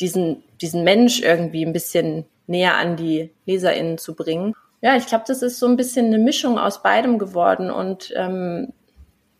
diesen, 0.00 0.42
diesen 0.60 0.82
Mensch 0.82 1.20
irgendwie 1.20 1.64
ein 1.64 1.72
bisschen 1.72 2.24
näher 2.48 2.76
an 2.78 2.96
die 2.96 3.30
LeserInnen 3.44 3.98
zu 3.98 4.16
bringen. 4.16 4.54
Ja, 4.80 4.96
ich 4.96 5.06
glaube, 5.06 5.24
das 5.28 5.40
ist 5.42 5.60
so 5.60 5.66
ein 5.66 5.76
bisschen 5.76 6.06
eine 6.06 6.18
Mischung 6.18 6.58
aus 6.58 6.82
beidem 6.82 7.20
geworden 7.20 7.70
und 7.70 8.12
ähm, 8.16 8.72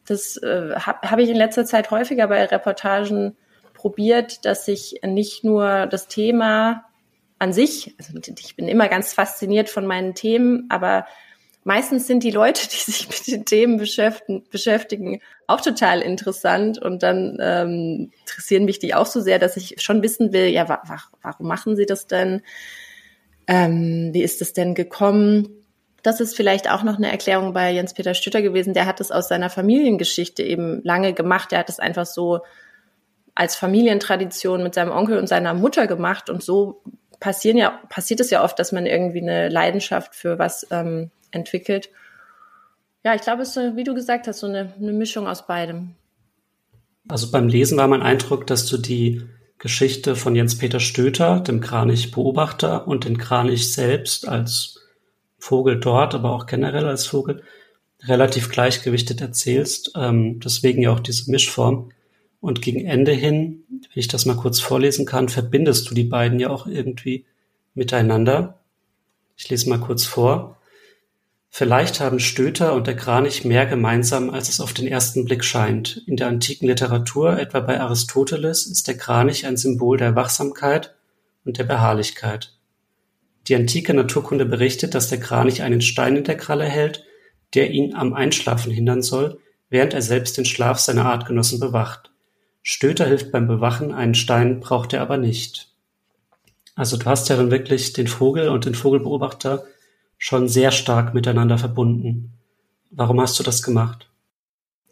das 0.07 0.37
äh, 0.39 0.75
habe 0.77 1.11
hab 1.11 1.19
ich 1.19 1.29
in 1.29 1.37
letzter 1.37 1.65
Zeit 1.65 1.91
häufiger 1.91 2.29
bei 2.29 2.45
Reportagen 2.45 3.37
probiert, 3.75 4.45
dass 4.45 4.67
ich 4.69 5.01
nicht 5.05 5.45
nur 5.45 5.87
das 5.87 6.09
Thema 6.09 6.85
an 7.39 7.53
sich, 7.53 7.95
also 7.99 8.19
ich 8.39 8.57
bin 8.57 8.69
immer 8.69 8.89
ganz 8.89 9.13
fasziniert 9.13 9.69
von 9.69 9.87
meinen 9.87 10.15
Themen, 10.15 10.67
aber 10.71 11.07
meistens 11.65 12.07
sind 12.07 12.23
die 12.23 12.31
Leute, 12.31 12.67
die 12.69 12.91
sich 12.91 13.09
mit 13.09 13.27
den 13.27 13.45
Themen 13.45 13.77
beschäftigen, 13.79 15.21
auch 15.47 15.61
total 15.61 16.01
interessant 16.01 16.79
und 16.79 17.03
dann 17.03 17.37
ähm, 17.41 18.13
interessieren 18.21 18.65
mich 18.65 18.79
die 18.79 18.95
auch 18.95 19.07
so 19.07 19.21
sehr, 19.21 19.39
dass 19.39 19.57
ich 19.57 19.83
schon 19.83 20.03
wissen 20.03 20.33
will, 20.33 20.47
ja, 20.47 20.69
wa 20.69 20.83
warum 21.23 21.47
machen 21.47 21.77
sie 21.77 21.87
das 21.87 22.07
denn? 22.07 22.43
Ähm, 23.47 24.11
wie 24.13 24.23
ist 24.23 24.41
es 24.43 24.53
denn 24.53 24.75
gekommen? 24.75 25.56
Das 26.07 26.21
ist 26.21 26.37
vielleicht 26.37 26.71
auch 26.71 26.85
noch 26.85 26.99
eine 26.99 27.11
Erklärung 27.11 27.53
bei 27.53 27.73
Jens-Peter 27.73 28.15
Stütter 28.15 28.41
gewesen. 28.41 28.75
Der 28.75 28.87
hat 28.87 29.01
es 29.01 29.11
aus 29.11 29.27
seiner 29.27 29.51
Familiengeschichte 29.51 30.45
eben 30.45 30.81
lange 30.85 31.13
gemacht. 31.15 31.51
Der 31.51 31.59
hat 31.59 31.69
es 31.69 31.81
einfach 31.81 32.07
so 32.07 32.43
als 33.35 33.57
Familientradition 33.57 34.63
mit 34.63 34.73
seinem 34.73 34.93
Onkel 34.93 35.19
und 35.19 35.29
seiner 35.29 35.53
Mutter 35.53 35.89
gemacht. 35.89 36.31
Und 36.31 36.45
so 36.45 36.81
passieren 37.19 37.57
ja, 37.57 37.81
passiert 37.89 38.21
es 38.21 38.31
ja 38.31 38.45
oft, 38.45 38.57
dass 38.61 38.71
man 38.71 38.87
irgendwie 38.87 39.21
eine 39.21 39.49
Leidenschaft 39.49 40.15
für 40.15 40.39
was 40.39 40.65
ähm, 40.71 41.11
entwickelt. 41.33 41.91
Ja, 43.05 43.17
ich 43.17 43.23
glaube, 43.23 43.43
es 43.43 43.49
ist, 43.49 43.55
so, 43.55 43.75
wie 43.75 43.83
du 43.83 43.93
gesagt 43.93 44.29
hast, 44.29 44.39
so 44.39 44.47
eine, 44.47 44.75
eine 44.81 44.93
Mischung 44.93 45.27
aus 45.27 45.45
beidem. 45.49 45.97
Also 47.09 47.33
beim 47.33 47.49
Lesen 47.49 47.79
war 47.79 47.89
mein 47.89 48.03
Eindruck, 48.03 48.47
dass 48.47 48.67
du 48.67 48.79
die 48.79 49.23
Geschichte 49.59 50.15
von 50.15 50.37
Jens-Peter 50.37 50.79
Stöter, 50.79 51.41
dem 51.41 51.61
Kranich-Beobachter 51.61 52.87
und 52.87 53.07
den 53.07 53.19
Kranich 53.19 53.73
selbst 53.73 54.29
als 54.29 54.86
Vogel 55.39 55.79
dort, 55.79 56.15
aber 56.15 56.33
auch 56.33 56.47
generell 56.47 56.87
als 56.87 57.07
Vogel 57.07 57.43
relativ 58.03 58.51
gleichgewichtet 58.51 59.21
erzählst. 59.21 59.93
Ähm, 59.97 60.41
deswegen 60.41 60.83
ja 60.83 60.93
auch 60.93 61.01
diese 61.01 61.31
Mischform. 61.31 61.91
Und 62.41 62.63
gegen 62.63 62.85
Ende 62.85 63.13
hin, 63.13 63.65
wenn 63.69 63.81
ich 63.95 64.09
das 64.09 64.27
mal 64.27 64.37
kurz 64.37 64.61
vorlesen 64.61 65.07
kann, 65.07 65.29
verbindest 65.29 65.91
du 65.91 65.95
die 65.95 66.05
beiden 66.05 66.39
ja 66.39 66.51
auch 66.51 66.67
irgendwie 66.67 67.25
miteinander. 67.75 68.59
Ich 69.37 69.49
lese 69.49 69.69
mal 69.69 69.81
kurz 69.81 70.05
vor. 70.05 70.57
Vielleicht 71.49 72.01
haben 72.01 72.21
Stöter 72.21 72.75
und 72.75 72.87
der 72.87 72.97
Kranich 72.97 73.45
mehr 73.45 73.65
gemeinsam, 73.65 74.29
als 74.29 74.49
es 74.51 74.61
auf 74.61 74.75
den 74.75 74.87
ersten 74.87 75.25
Blick 75.25 75.43
scheint. 75.43 76.03
In 76.07 76.17
der 76.17 76.29
antiken 76.29 76.69
Literatur, 76.69 77.39
etwa 77.39 77.61
bei 77.61 77.81
Aristoteles, 77.81 78.67
ist 78.67 78.87
der 78.89 78.99
Kranich 78.99 79.47
ein 79.47 79.57
Symbol 79.57 79.97
der 79.97 80.15
Wachsamkeit 80.15 80.95
und 81.45 81.57
der 81.59 81.65
Beharrlichkeit. 81.65 82.56
Die 83.49 83.55
antike 83.55 83.95
Naturkunde 83.95 84.45
berichtet, 84.45 84.95
dass 84.95 85.09
der 85.09 85.21
Kranich 85.21 85.63
einen 85.63 85.81
Stein 85.81 86.17
in 86.17 86.25
der 86.25 86.37
Kralle 86.37 86.65
hält, 86.65 87.05
der 87.55 87.71
ihn 87.71 87.95
am 87.95 88.13
Einschlafen 88.15 88.73
hindern 88.73 89.03
soll, 89.03 89.39
während 89.71 89.95
er 89.95 90.03
selbst 90.03 90.37
den 90.37 90.45
Schlaf 90.45 90.79
seiner 90.79 91.07
Artgenossen 91.07 91.61
bewacht. 91.61 92.11
Stöter 92.63 93.07
hilft 93.07 93.31
beim 93.31 93.47
Bewachen, 93.47 93.93
einen 93.93 94.15
Stein 94.15 94.61
braucht 94.61 94.93
er 94.93 95.01
aber 95.01 95.17
nicht. 95.17 95.69
Also 96.75 96.97
du 96.97 97.07
hast 97.07 97.29
ja 97.29 97.37
dann 97.37 97.51
wirklich 97.51 97.93
den 97.93 98.09
Vogel 98.09 98.49
und 98.49 98.65
den 98.65 98.75
Vogelbeobachter 98.75 99.65
schon 100.19 100.49
sehr 100.49 100.73
stark 100.73 101.15
miteinander 101.15 101.59
verbunden. 101.59 102.33
Warum 102.91 103.21
hast 103.21 103.39
du 103.39 103.43
das 103.43 103.63
gemacht? 103.63 104.09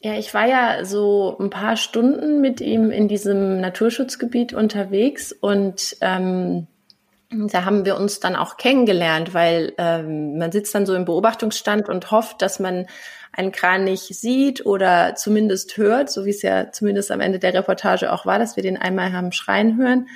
Ja, 0.00 0.18
ich 0.18 0.34
war 0.34 0.46
ja 0.46 0.84
so 0.84 1.36
ein 1.40 1.50
paar 1.50 1.76
Stunden 1.76 2.40
mit 2.40 2.60
ihm 2.60 2.90
in 2.90 3.08
diesem 3.08 3.60
Naturschutzgebiet 3.60 4.52
unterwegs 4.52 5.32
und 5.32 5.96
ähm, 6.00 6.66
da 7.48 7.64
haben 7.64 7.84
wir 7.84 7.96
uns 7.96 8.20
dann 8.20 8.36
auch 8.36 8.56
kennengelernt, 8.56 9.34
weil 9.34 9.72
ähm, 9.78 10.38
man 10.38 10.52
sitzt 10.52 10.74
dann 10.74 10.86
so 10.86 10.94
im 10.94 11.04
Beobachtungsstand 11.04 11.88
und 11.88 12.10
hofft, 12.10 12.42
dass 12.42 12.60
man 12.60 12.86
einen 13.32 13.52
Kranich 13.52 14.02
sieht 14.12 14.64
oder 14.64 15.14
zumindest 15.16 15.76
hört, 15.76 16.10
so 16.10 16.24
wie 16.24 16.30
es 16.30 16.42
ja 16.42 16.70
zumindest 16.70 17.10
am 17.10 17.20
Ende 17.20 17.38
der 17.38 17.54
Reportage 17.54 18.12
auch 18.12 18.26
war, 18.26 18.38
dass 18.38 18.56
wir 18.56 18.62
den 18.62 18.76
einmal 18.76 19.12
haben 19.12 19.32
schreien 19.32 19.76
hören. 19.76 20.08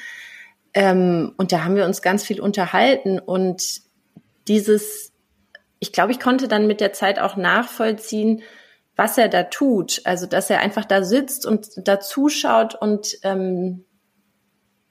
Ähm, 0.74 1.32
und 1.36 1.52
da 1.52 1.64
haben 1.64 1.76
wir 1.76 1.84
uns 1.84 2.02
ganz 2.02 2.24
viel 2.24 2.40
unterhalten 2.40 3.18
und 3.18 3.80
dieses, 4.46 5.12
ich 5.78 5.92
glaube, 5.92 6.12
ich 6.12 6.20
konnte 6.20 6.48
dann 6.48 6.66
mit 6.66 6.80
der 6.80 6.92
Zeit 6.92 7.18
auch 7.18 7.36
nachvollziehen, 7.36 8.42
was 8.96 9.16
er 9.16 9.28
da 9.28 9.44
tut. 9.44 10.00
Also, 10.04 10.26
dass 10.26 10.50
er 10.50 10.60
einfach 10.60 10.84
da 10.84 11.04
sitzt 11.04 11.46
und 11.46 11.68
da 11.76 12.00
zuschaut 12.00 12.74
und 12.74 13.18
ähm, 13.22 13.84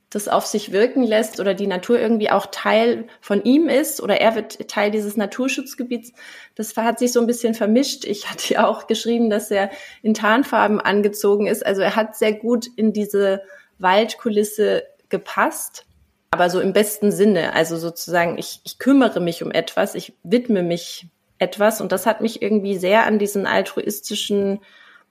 das 0.09 0.29
auf 0.29 0.45
sich 0.45 0.71
wirken 0.71 1.03
lässt 1.03 1.39
oder 1.39 1.53
die 1.53 1.67
Natur 1.67 1.99
irgendwie 1.99 2.29
auch 2.29 2.45
Teil 2.45 3.07
von 3.19 3.43
ihm 3.43 3.67
ist 3.67 4.01
oder 4.01 4.21
er 4.21 4.35
wird 4.35 4.69
Teil 4.69 4.89
dieses 4.89 5.17
Naturschutzgebiets. 5.17 6.13
Das 6.55 6.75
hat 6.77 6.99
sich 6.99 7.11
so 7.11 7.19
ein 7.19 7.27
bisschen 7.27 7.53
vermischt. 7.53 8.05
Ich 8.05 8.29
hatte 8.29 8.53
ja 8.53 8.67
auch 8.67 8.87
geschrieben, 8.87 9.29
dass 9.29 9.51
er 9.51 9.69
in 10.01 10.13
Tarnfarben 10.13 10.79
angezogen 10.79 11.47
ist. 11.47 11.65
Also 11.65 11.81
er 11.81 11.95
hat 11.97 12.15
sehr 12.15 12.33
gut 12.33 12.67
in 12.77 12.93
diese 12.93 13.41
Waldkulisse 13.79 14.83
gepasst, 15.09 15.85
aber 16.31 16.49
so 16.49 16.61
im 16.61 16.71
besten 16.71 17.11
Sinne. 17.11 17.53
Also 17.53 17.75
sozusagen, 17.75 18.37
ich, 18.37 18.61
ich 18.63 18.79
kümmere 18.79 19.19
mich 19.19 19.43
um 19.43 19.51
etwas, 19.51 19.93
ich 19.93 20.13
widme 20.23 20.63
mich 20.63 21.07
etwas 21.37 21.81
und 21.81 21.91
das 21.91 22.05
hat 22.05 22.21
mich 22.21 22.41
irgendwie 22.41 22.77
sehr 22.77 23.05
an 23.05 23.19
diesen 23.19 23.45
altruistischen 23.45 24.59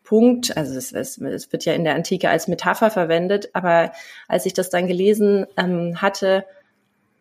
Punkt, 0.06 0.56
also 0.56 0.78
es, 0.78 0.92
es, 0.92 1.18
es 1.18 1.52
wird 1.52 1.64
ja 1.64 1.74
in 1.74 1.84
der 1.84 1.96
Antike 1.96 2.30
als 2.30 2.48
Metapher 2.48 2.90
verwendet, 2.90 3.50
aber 3.52 3.92
als 4.28 4.46
ich 4.46 4.54
das 4.54 4.70
dann 4.70 4.86
gelesen 4.86 5.46
ähm, 5.56 6.00
hatte, 6.00 6.44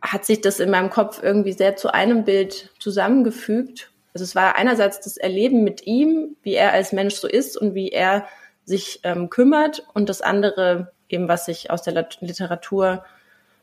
hat 0.01 0.23
sich 0.23 0.39
das 0.39 0.59
in 0.59 0.69
meinem 0.69 0.91
Kopf 0.91 1.21
irgendwie 1.21 1.51
sehr 1.51 1.75
zu 1.75 1.93
einem 1.93 2.23
Bild 2.23 2.69
zusammengefügt. 2.79 3.91
Also 4.13 4.23
es 4.23 4.35
war 4.35 4.55
einerseits 4.55 5.01
das 5.01 5.17
Erleben 5.17 5.63
mit 5.63 5.87
ihm, 5.87 6.37
wie 6.43 6.53
er 6.53 6.73
als 6.73 6.93
Mensch 6.93 7.15
so 7.15 7.27
ist 7.27 7.57
und 7.57 7.73
wie 7.73 7.89
er 7.89 8.27
sich 8.65 8.99
ähm, 9.03 9.29
kümmert 9.31 9.83
und 9.93 10.07
das 10.07 10.21
andere 10.21 10.91
eben, 11.09 11.27
was 11.27 11.47
ich 11.47 11.71
aus 11.71 11.81
der 11.81 12.07
Literatur 12.19 13.03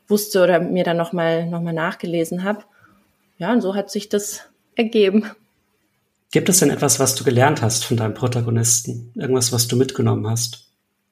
wusste 0.07 0.43
oder 0.43 0.59
mir 0.59 0.83
dann 0.83 0.97
nochmal 0.97 1.47
noch 1.47 1.61
mal 1.61 1.73
nachgelesen 1.73 2.43
habe. 2.43 2.65
Ja, 3.37 3.53
und 3.53 3.61
so 3.61 3.73
hat 3.73 3.89
sich 3.89 4.09
das 4.09 4.49
ergeben. 4.75 5.31
Gibt 6.33 6.49
es 6.49 6.57
denn 6.57 6.71
etwas, 6.71 6.99
was 6.99 7.13
du 7.13 7.23
gelernt 7.23 7.61
hast 7.61 7.85
von 7.85 7.95
deinem 7.95 8.15
Protagonisten? 8.15 9.11
Irgendwas, 9.13 9.53
was 9.53 9.67
du 9.67 9.75
mitgenommen 9.75 10.27
hast? 10.27 10.65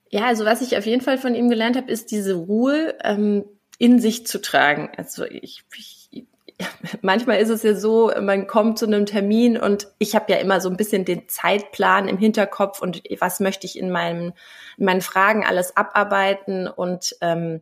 Ja, 0.10 0.26
also 0.26 0.46
was 0.46 0.64
ich 0.64 0.76
auf 0.76 0.88
jeden 0.88 1.04
Fall 1.04 1.20
von 1.20 1.36
ihm 1.36 1.48
gelernt 1.48 1.78
habe, 1.78 1.92
ist 1.92 2.10
diese 2.10 2.34
Ruhe 2.34 2.96
ähm, 3.04 3.46
in 3.78 4.00
sich 4.00 4.26
zu 4.26 4.42
tragen. 4.42 4.90
Also 4.98 5.24
ich, 5.26 5.64
ich 5.78 6.26
manchmal 7.04 7.38
ist 7.38 7.50
es 7.50 7.62
ja 7.62 7.76
so, 7.76 8.12
man 8.20 8.48
kommt 8.48 8.80
zu 8.80 8.88
einem 8.88 9.06
Termin 9.06 9.58
und 9.58 9.90
ich 10.00 10.16
habe 10.16 10.32
ja 10.32 10.40
immer 10.40 10.60
so 10.60 10.72
ein 10.72 10.76
bisschen 10.76 11.06
den 11.06 11.30
Zeitplan 11.30 12.08
im 12.08 12.18
Hinterkopf 12.18 12.82
und 12.82 13.04
was 13.20 13.40
möchte 13.40 13.68
ich 13.68 13.78
in, 13.78 13.92
meinem, 13.92 14.34
in 14.80 14.86
meinen 14.86 15.02
Fragen 15.02 15.46
alles 15.46 15.78
abarbeiten 15.78 16.68
und 16.68 17.16
ähm, 17.22 17.62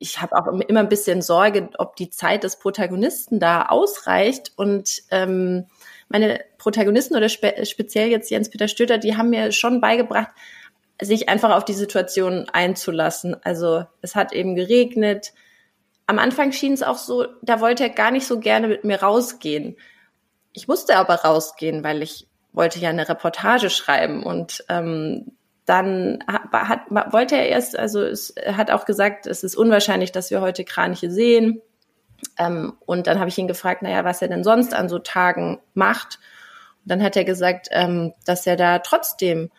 ich 0.00 0.20
habe 0.20 0.36
auch 0.36 0.48
immer 0.48 0.80
ein 0.80 0.88
bisschen 0.88 1.22
Sorge, 1.22 1.70
ob 1.78 1.94
die 1.94 2.10
Zeit 2.10 2.42
des 2.42 2.58
Protagonisten 2.58 3.38
da 3.38 3.66
ausreicht 3.66 4.50
und 4.56 5.02
ähm, 5.12 5.66
meine 6.12 6.40
Protagonisten 6.58 7.16
oder 7.16 7.28
spe 7.28 7.64
speziell 7.66 8.08
jetzt 8.08 8.30
Jens-Peter 8.30 8.68
Stöter, 8.68 8.98
die 8.98 9.16
haben 9.16 9.30
mir 9.30 9.50
schon 9.50 9.80
beigebracht, 9.80 10.30
sich 11.00 11.28
einfach 11.28 11.50
auf 11.56 11.64
die 11.64 11.72
Situation 11.72 12.48
einzulassen. 12.52 13.36
Also 13.42 13.84
es 14.02 14.14
hat 14.14 14.32
eben 14.32 14.54
geregnet. 14.54 15.32
Am 16.06 16.18
Anfang 16.18 16.52
schien 16.52 16.74
es 16.74 16.82
auch 16.82 16.98
so, 16.98 17.26
da 17.42 17.60
wollte 17.60 17.84
er 17.84 17.90
gar 17.90 18.10
nicht 18.10 18.26
so 18.26 18.38
gerne 18.38 18.68
mit 18.68 18.84
mir 18.84 19.02
rausgehen. 19.02 19.76
Ich 20.52 20.68
musste 20.68 20.96
aber 20.96 21.14
rausgehen, 21.16 21.82
weil 21.82 22.02
ich 22.02 22.28
wollte 22.52 22.78
ja 22.78 22.90
eine 22.90 23.08
Reportage 23.08 23.70
schreiben 23.70 24.22
und 24.22 24.64
ähm, 24.68 25.32
dann 25.64 26.18
hat, 26.26 26.52
hat, 26.52 27.12
wollte 27.12 27.36
er 27.36 27.48
erst, 27.48 27.78
also 27.78 28.02
es 28.02 28.34
hat 28.46 28.70
auch 28.70 28.84
gesagt, 28.84 29.26
es 29.26 29.42
ist 29.42 29.56
unwahrscheinlich, 29.56 30.12
dass 30.12 30.30
wir 30.30 30.40
heute 30.40 30.64
Kraniche 30.64 31.10
sehen. 31.10 31.62
Ähm, 32.38 32.74
und 32.86 33.06
dann 33.06 33.18
habe 33.18 33.28
ich 33.28 33.38
ihn 33.38 33.48
gefragt, 33.48 33.82
naja, 33.82 34.04
was 34.04 34.22
er 34.22 34.28
denn 34.28 34.44
sonst 34.44 34.74
an 34.74 34.88
so 34.88 34.98
Tagen 34.98 35.60
macht. 35.74 36.18
Und 36.84 36.90
dann 36.90 37.02
hat 37.02 37.16
er 37.16 37.24
gesagt, 37.24 37.68
ähm, 37.70 38.12
dass 38.24 38.46
er 38.46 38.56
da 38.56 38.78
trotzdem 38.78 39.50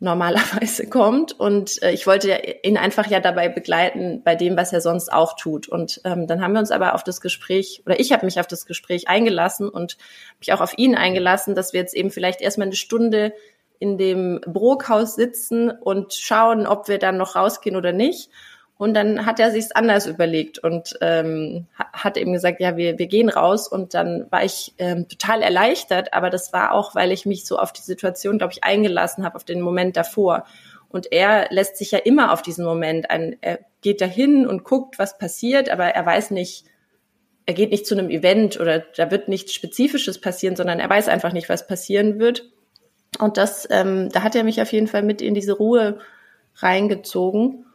normalerweise 0.00 0.86
kommt. 0.90 1.38
Und 1.38 1.82
äh, 1.82 1.90
ich 1.90 2.06
wollte 2.06 2.40
ihn 2.62 2.76
einfach 2.76 3.06
ja 3.08 3.20
dabei 3.20 3.48
begleiten 3.48 4.22
bei 4.22 4.36
dem, 4.36 4.56
was 4.56 4.72
er 4.72 4.80
sonst 4.80 5.12
auch 5.12 5.36
tut. 5.36 5.68
Und 5.68 6.00
ähm, 6.04 6.26
dann 6.26 6.40
haben 6.40 6.52
wir 6.52 6.60
uns 6.60 6.70
aber 6.70 6.94
auf 6.94 7.02
das 7.02 7.20
Gespräch, 7.20 7.82
oder 7.86 7.98
ich 7.98 8.12
habe 8.12 8.24
mich 8.24 8.38
auf 8.38 8.46
das 8.46 8.66
Gespräch 8.66 9.08
eingelassen 9.08 9.68
und 9.68 9.96
mich 10.38 10.52
auch 10.52 10.60
auf 10.60 10.76
ihn 10.76 10.94
eingelassen, 10.94 11.54
dass 11.54 11.72
wir 11.72 11.80
jetzt 11.80 11.94
eben 11.94 12.10
vielleicht 12.10 12.40
erstmal 12.40 12.68
eine 12.68 12.76
Stunde 12.76 13.32
in 13.80 13.98
dem 13.98 14.40
Brokhaus 14.46 15.16
sitzen 15.16 15.70
und 15.70 16.14
schauen, 16.14 16.66
ob 16.66 16.88
wir 16.88 16.98
dann 16.98 17.16
noch 17.16 17.34
rausgehen 17.34 17.76
oder 17.76 17.92
nicht. 17.92 18.30
Und 18.76 18.94
dann 18.94 19.24
hat 19.24 19.38
er 19.38 19.52
sich's 19.52 19.70
anders 19.70 20.06
überlegt 20.06 20.58
und 20.58 20.98
ähm, 21.00 21.66
hat 21.92 22.16
eben 22.16 22.32
gesagt, 22.32 22.60
ja, 22.60 22.76
wir, 22.76 22.98
wir 22.98 23.06
gehen 23.06 23.28
raus. 23.28 23.68
Und 23.68 23.94
dann 23.94 24.26
war 24.30 24.44
ich 24.44 24.74
ähm, 24.78 25.08
total 25.08 25.42
erleichtert, 25.42 26.12
aber 26.12 26.28
das 26.28 26.52
war 26.52 26.72
auch, 26.72 26.94
weil 26.94 27.12
ich 27.12 27.24
mich 27.24 27.46
so 27.46 27.58
auf 27.58 27.72
die 27.72 27.82
Situation, 27.82 28.38
glaube 28.38 28.52
ich, 28.52 28.64
eingelassen 28.64 29.24
habe, 29.24 29.36
auf 29.36 29.44
den 29.44 29.60
Moment 29.60 29.96
davor. 29.96 30.44
Und 30.88 31.12
er 31.12 31.48
lässt 31.50 31.76
sich 31.76 31.92
ja 31.92 31.98
immer 31.98 32.32
auf 32.32 32.42
diesen 32.42 32.64
Moment 32.64 33.10
ein, 33.10 33.36
er 33.40 33.60
geht 33.80 34.00
dahin 34.00 34.46
und 34.46 34.64
guckt, 34.64 34.98
was 34.98 35.18
passiert, 35.18 35.68
aber 35.68 35.86
er 35.86 36.06
weiß 36.06 36.32
nicht, 36.32 36.64
er 37.46 37.54
geht 37.54 37.70
nicht 37.70 37.86
zu 37.86 37.96
einem 37.96 38.10
Event 38.10 38.58
oder 38.58 38.80
da 38.96 39.10
wird 39.10 39.28
nichts 39.28 39.52
Spezifisches 39.52 40.20
passieren, 40.20 40.56
sondern 40.56 40.80
er 40.80 40.88
weiß 40.88 41.08
einfach 41.08 41.32
nicht, 41.32 41.48
was 41.48 41.66
passieren 41.66 42.18
wird. 42.18 42.50
Und 43.18 43.36
das, 43.36 43.68
ähm, 43.70 44.08
da 44.10 44.22
hat 44.22 44.34
er 44.34 44.44
mich 44.44 44.60
auf 44.62 44.72
jeden 44.72 44.86
Fall 44.86 45.02
mit 45.02 45.20
in 45.22 45.34
diese 45.34 45.52
Ruhe 45.52 45.98
reingezogen. 46.56 47.66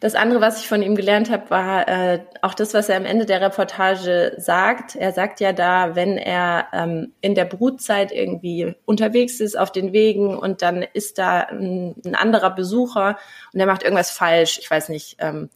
Das 0.00 0.14
andere, 0.14 0.40
was 0.40 0.60
ich 0.60 0.66
von 0.66 0.82
ihm 0.82 0.96
gelernt 0.96 1.30
habe, 1.30 1.50
war 1.50 1.86
äh, 1.86 2.20
auch 2.40 2.54
das, 2.54 2.72
was 2.72 2.88
er 2.88 2.96
am 2.96 3.04
Ende 3.04 3.26
der 3.26 3.42
Reportage 3.42 4.32
sagt. 4.38 4.96
Er 4.96 5.12
sagt 5.12 5.40
ja 5.40 5.52
da, 5.52 5.94
wenn 5.94 6.16
er 6.16 6.68
ähm, 6.72 7.12
in 7.20 7.34
der 7.34 7.44
Brutzeit 7.44 8.10
irgendwie 8.10 8.74
unterwegs 8.86 9.40
ist 9.40 9.58
auf 9.58 9.70
den 9.70 9.92
Wegen 9.92 10.38
und 10.38 10.62
dann 10.62 10.82
ist 10.94 11.18
da 11.18 11.40
ein, 11.40 11.96
ein 12.06 12.14
anderer 12.14 12.50
Besucher 12.50 13.18
und 13.52 13.60
er 13.60 13.66
macht 13.66 13.82
irgendwas 13.82 14.10
falsch, 14.10 14.58
ich 14.58 14.70
weiß 14.70 14.88
nicht, 14.88 15.16
ähm, 15.18 15.50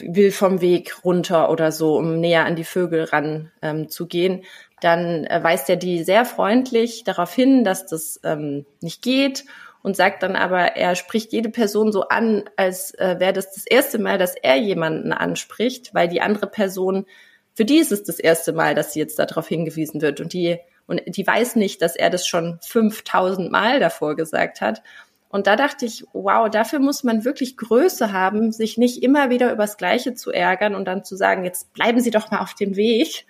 will 0.00 0.30
vom 0.30 0.60
Weg 0.60 1.04
runter 1.04 1.50
oder 1.50 1.72
so, 1.72 1.96
um 1.96 2.20
näher 2.20 2.44
an 2.44 2.56
die 2.56 2.64
Vögel 2.64 3.04
ran 3.04 3.50
ähm, 3.62 3.88
zu 3.88 4.06
gehen, 4.06 4.44
dann 4.82 5.24
äh, 5.24 5.42
weist 5.42 5.70
er 5.70 5.76
die 5.76 6.04
sehr 6.04 6.26
freundlich 6.26 7.04
darauf 7.04 7.32
hin, 7.32 7.64
dass 7.64 7.86
das 7.86 8.20
ähm, 8.24 8.66
nicht 8.82 9.00
geht 9.00 9.44
und 9.82 9.96
sagt 9.96 10.22
dann 10.22 10.36
aber, 10.36 10.76
er 10.76 10.94
spricht 10.94 11.32
jede 11.32 11.50
Person 11.50 11.92
so 11.92 12.08
an, 12.08 12.44
als 12.56 12.94
äh, 12.94 13.16
wäre 13.18 13.32
das 13.32 13.52
das 13.52 13.66
erste 13.66 13.98
Mal, 13.98 14.18
dass 14.18 14.34
er 14.36 14.56
jemanden 14.56 15.12
anspricht, 15.12 15.94
weil 15.94 16.08
die 16.08 16.20
andere 16.20 16.46
Person, 16.46 17.06
für 17.54 17.64
die 17.64 17.78
ist 17.78 17.92
es 17.92 18.04
das 18.04 18.18
erste 18.18 18.52
Mal, 18.52 18.74
dass 18.74 18.92
sie 18.92 19.00
jetzt 19.00 19.18
darauf 19.18 19.48
hingewiesen 19.48 20.00
wird 20.00 20.20
und 20.20 20.32
die 20.32 20.58
und 20.86 21.00
die 21.06 21.26
weiß 21.26 21.56
nicht, 21.56 21.80
dass 21.80 21.96
er 21.96 22.10
das 22.10 22.26
schon 22.26 22.58
5000 22.62 23.50
Mal 23.50 23.80
davor 23.80 24.16
gesagt 24.16 24.60
hat. 24.60 24.82
Und 25.28 25.46
da 25.46 25.56
dachte 25.56 25.86
ich, 25.86 26.04
wow, 26.12 26.50
dafür 26.50 26.78
muss 26.80 27.04
man 27.04 27.24
wirklich 27.24 27.56
Größe 27.56 28.12
haben, 28.12 28.52
sich 28.52 28.76
nicht 28.76 29.02
immer 29.02 29.30
wieder 29.30 29.52
übers 29.52 29.78
Gleiche 29.78 30.12
zu 30.14 30.30
ärgern 30.30 30.74
und 30.74 30.84
dann 30.84 31.04
zu 31.04 31.16
sagen, 31.16 31.44
jetzt 31.44 31.72
bleiben 31.72 32.00
Sie 32.00 32.10
doch 32.10 32.30
mal 32.30 32.40
auf 32.40 32.54
dem 32.54 32.76
Weg. 32.76 33.26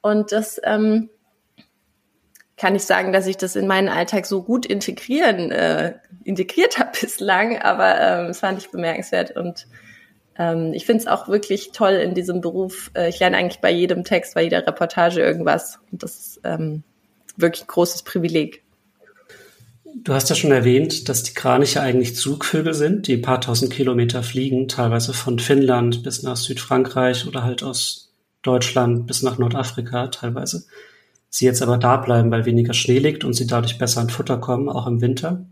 Und 0.00 0.32
das 0.32 0.60
ähm, 0.64 1.08
kann 2.56 2.74
ich 2.74 2.82
sagen, 2.82 3.12
dass 3.12 3.26
ich 3.26 3.36
das 3.36 3.54
in 3.54 3.66
meinen 3.66 3.88
Alltag 3.88 4.26
so 4.26 4.42
gut 4.42 4.64
integrieren, 4.64 5.50
äh, 5.50 5.94
integriert 6.24 6.78
habe 6.78 6.90
bislang, 7.00 7.58
aber 7.58 8.00
ähm, 8.00 8.26
es 8.30 8.40
fand 8.40 8.58
ich 8.58 8.70
bemerkenswert 8.70 9.36
und 9.36 9.66
ähm, 10.38 10.72
ich 10.72 10.86
finde 10.86 11.02
es 11.02 11.06
auch 11.06 11.28
wirklich 11.28 11.70
toll 11.72 11.94
in 11.94 12.14
diesem 12.14 12.40
Beruf. 12.40 12.90
Äh, 12.94 13.10
ich 13.10 13.20
lerne 13.20 13.36
eigentlich 13.36 13.60
bei 13.60 13.70
jedem 13.70 14.04
Text, 14.04 14.34
bei 14.34 14.42
jeder 14.42 14.66
Reportage 14.66 15.20
irgendwas 15.20 15.78
und 15.92 16.02
das 16.02 16.16
ist 16.16 16.40
ähm, 16.44 16.82
wirklich 17.36 17.64
ein 17.64 17.68
großes 17.68 18.02
Privileg. 18.02 18.62
Du 20.02 20.12
hast 20.12 20.28
ja 20.28 20.36
schon 20.36 20.52
erwähnt, 20.52 21.08
dass 21.08 21.22
die 21.22 21.32
Kraniche 21.32 21.80
eigentlich 21.80 22.16
Zugvögel 22.16 22.74
sind, 22.74 23.06
die 23.06 23.14
ein 23.14 23.22
paar 23.22 23.40
tausend 23.40 23.72
Kilometer 23.72 24.22
fliegen, 24.22 24.68
teilweise 24.68 25.14
von 25.14 25.38
Finnland 25.38 26.02
bis 26.02 26.22
nach 26.22 26.36
Südfrankreich 26.36 27.26
oder 27.26 27.42
halt 27.44 27.62
aus 27.62 28.12
Deutschland 28.42 29.06
bis 29.06 29.22
nach 29.22 29.38
Nordafrika 29.38 30.08
teilweise 30.08 30.66
sie 31.36 31.44
jetzt 31.44 31.60
aber 31.60 31.76
da 31.76 31.98
bleiben, 31.98 32.30
weil 32.30 32.46
weniger 32.46 32.72
Schnee 32.72 32.98
liegt 32.98 33.22
und 33.22 33.34
sie 33.34 33.46
dadurch 33.46 33.76
besser 33.76 34.00
an 34.00 34.08
Futter 34.08 34.38
kommen, 34.38 34.70
auch 34.70 34.86
im 34.86 35.02
Winter. 35.02 35.44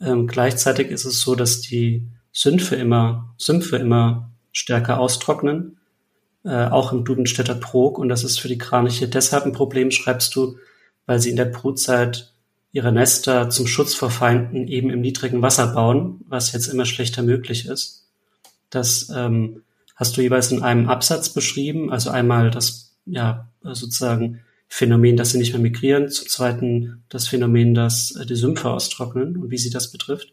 Ähm, 0.00 0.26
gleichzeitig 0.26 0.88
ist 0.88 1.04
es 1.04 1.20
so, 1.20 1.34
dass 1.34 1.60
die 1.60 2.06
Sümpfe 2.32 2.76
immer, 2.76 3.34
Sümpfe 3.36 3.76
immer 3.76 4.30
stärker 4.50 4.98
austrocknen, 4.98 5.76
äh, 6.44 6.68
auch 6.68 6.90
im 6.92 7.04
Dudenstädter 7.04 7.54
Prog. 7.54 7.98
Und 7.98 8.08
das 8.08 8.24
ist 8.24 8.40
für 8.40 8.48
die 8.48 8.56
Kraniche 8.56 9.08
deshalb 9.08 9.44
ein 9.44 9.52
Problem, 9.52 9.90
schreibst 9.90 10.34
du, 10.34 10.56
weil 11.04 11.20
sie 11.20 11.28
in 11.28 11.36
der 11.36 11.44
Brutzeit 11.44 12.32
ihre 12.72 12.92
Nester 12.92 13.50
zum 13.50 13.66
Schutz 13.66 13.92
vor 13.92 14.10
Feinden 14.10 14.68
eben 14.68 14.88
im 14.88 15.02
niedrigen 15.02 15.42
Wasser 15.42 15.66
bauen, 15.74 16.22
was 16.28 16.52
jetzt 16.52 16.68
immer 16.68 16.86
schlechter 16.86 17.22
möglich 17.22 17.66
ist. 17.66 18.08
Das 18.70 19.12
ähm, 19.14 19.64
hast 19.96 20.16
du 20.16 20.22
jeweils 20.22 20.50
in 20.50 20.62
einem 20.62 20.88
Absatz 20.88 21.28
beschrieben, 21.28 21.92
also 21.92 22.08
einmal 22.08 22.50
das 22.50 22.94
ja 23.04 23.50
sozusagen 23.62 24.40
Phänomen, 24.74 25.18
dass 25.18 25.32
sie 25.32 25.38
nicht 25.38 25.52
mehr 25.52 25.60
migrieren, 25.60 26.08
zum 26.08 26.28
zweiten 26.28 27.04
das 27.10 27.28
Phänomen, 27.28 27.74
dass 27.74 28.16
äh, 28.16 28.24
die 28.24 28.36
Sümpfe 28.36 28.70
austrocknen 28.70 29.36
und 29.36 29.50
wie 29.50 29.58
sie 29.58 29.68
das 29.68 29.92
betrifft. 29.92 30.32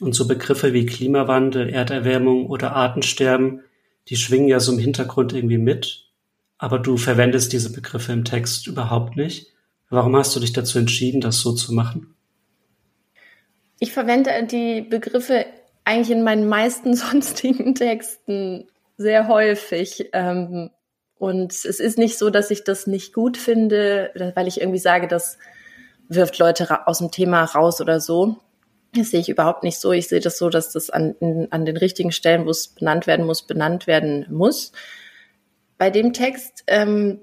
Und 0.00 0.12
so 0.12 0.26
Begriffe 0.26 0.72
wie 0.72 0.86
Klimawandel, 0.86 1.68
Erderwärmung 1.68 2.46
oder 2.46 2.74
Artensterben, 2.74 3.60
die 4.08 4.16
schwingen 4.16 4.48
ja 4.48 4.58
so 4.58 4.72
im 4.72 4.80
Hintergrund 4.80 5.32
irgendwie 5.32 5.58
mit, 5.58 6.10
aber 6.58 6.80
du 6.80 6.96
verwendest 6.96 7.52
diese 7.52 7.70
Begriffe 7.70 8.12
im 8.12 8.24
Text 8.24 8.66
überhaupt 8.66 9.14
nicht. 9.14 9.52
Warum 9.88 10.16
hast 10.16 10.34
du 10.34 10.40
dich 10.40 10.52
dazu 10.52 10.80
entschieden, 10.80 11.20
das 11.20 11.38
so 11.38 11.52
zu 11.52 11.72
machen? 11.72 12.16
Ich 13.78 13.92
verwende 13.92 14.32
die 14.50 14.80
Begriffe 14.80 15.46
eigentlich 15.84 16.10
in 16.10 16.24
meinen 16.24 16.48
meisten 16.48 16.94
sonstigen 16.96 17.76
Texten 17.76 18.66
sehr 18.96 19.28
häufig. 19.28 20.08
Ähm, 20.12 20.70
und 21.24 21.52
es 21.52 21.80
ist 21.80 21.96
nicht 21.96 22.18
so, 22.18 22.28
dass 22.28 22.50
ich 22.50 22.64
das 22.64 22.86
nicht 22.86 23.14
gut 23.14 23.38
finde, 23.38 24.10
weil 24.34 24.46
ich 24.46 24.60
irgendwie 24.60 24.78
sage, 24.78 25.08
das 25.08 25.38
wirft 26.08 26.38
Leute 26.38 26.86
aus 26.86 26.98
dem 26.98 27.10
Thema 27.10 27.44
raus 27.44 27.80
oder 27.80 27.98
so. 27.98 28.36
Das 28.94 29.10
sehe 29.10 29.20
ich 29.20 29.30
überhaupt 29.30 29.64
nicht 29.64 29.80
so. 29.80 29.92
Ich 29.92 30.08
sehe 30.08 30.20
das 30.20 30.36
so, 30.36 30.50
dass 30.50 30.70
das 30.72 30.90
an, 30.90 31.14
an 31.50 31.64
den 31.64 31.78
richtigen 31.78 32.12
Stellen, 32.12 32.44
wo 32.44 32.50
es 32.50 32.68
benannt 32.68 33.06
werden 33.06 33.24
muss, 33.24 33.42
benannt 33.42 33.86
werden 33.86 34.26
muss. 34.30 34.72
Bei 35.78 35.90
dem 35.90 36.12
Text, 36.12 36.62
ähm, 36.66 37.20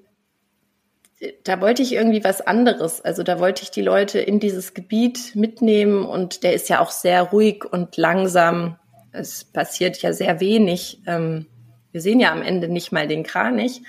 da 1.44 1.62
wollte 1.62 1.84
ich 1.84 1.94
irgendwie 1.94 2.24
was 2.24 2.42
anderes. 2.42 3.02
Also 3.02 3.22
da 3.22 3.40
wollte 3.40 3.62
ich 3.62 3.70
die 3.70 3.84
Leute 3.84 4.20
in 4.20 4.40
dieses 4.40 4.74
Gebiet 4.74 5.36
mitnehmen 5.36 6.06
und 6.06 6.44
der 6.44 6.54
ist 6.54 6.70
ja 6.70 6.80
auch 6.80 6.92
sehr 6.92 7.22
ruhig 7.22 7.64
und 7.64 7.98
langsam. 7.98 8.78
Es 9.12 9.44
passiert 9.44 10.02
ja 10.02 10.12
sehr 10.12 10.40
wenig. 10.40 11.02
Ähm, 11.06 11.46
wir 11.92 12.02
sehen 12.02 12.20
ja 12.20 12.32
am 12.32 12.42
Ende 12.42 12.68
nicht 12.68 12.92
mal 12.92 13.08
den 13.08 13.24
Kranich. 13.24 13.82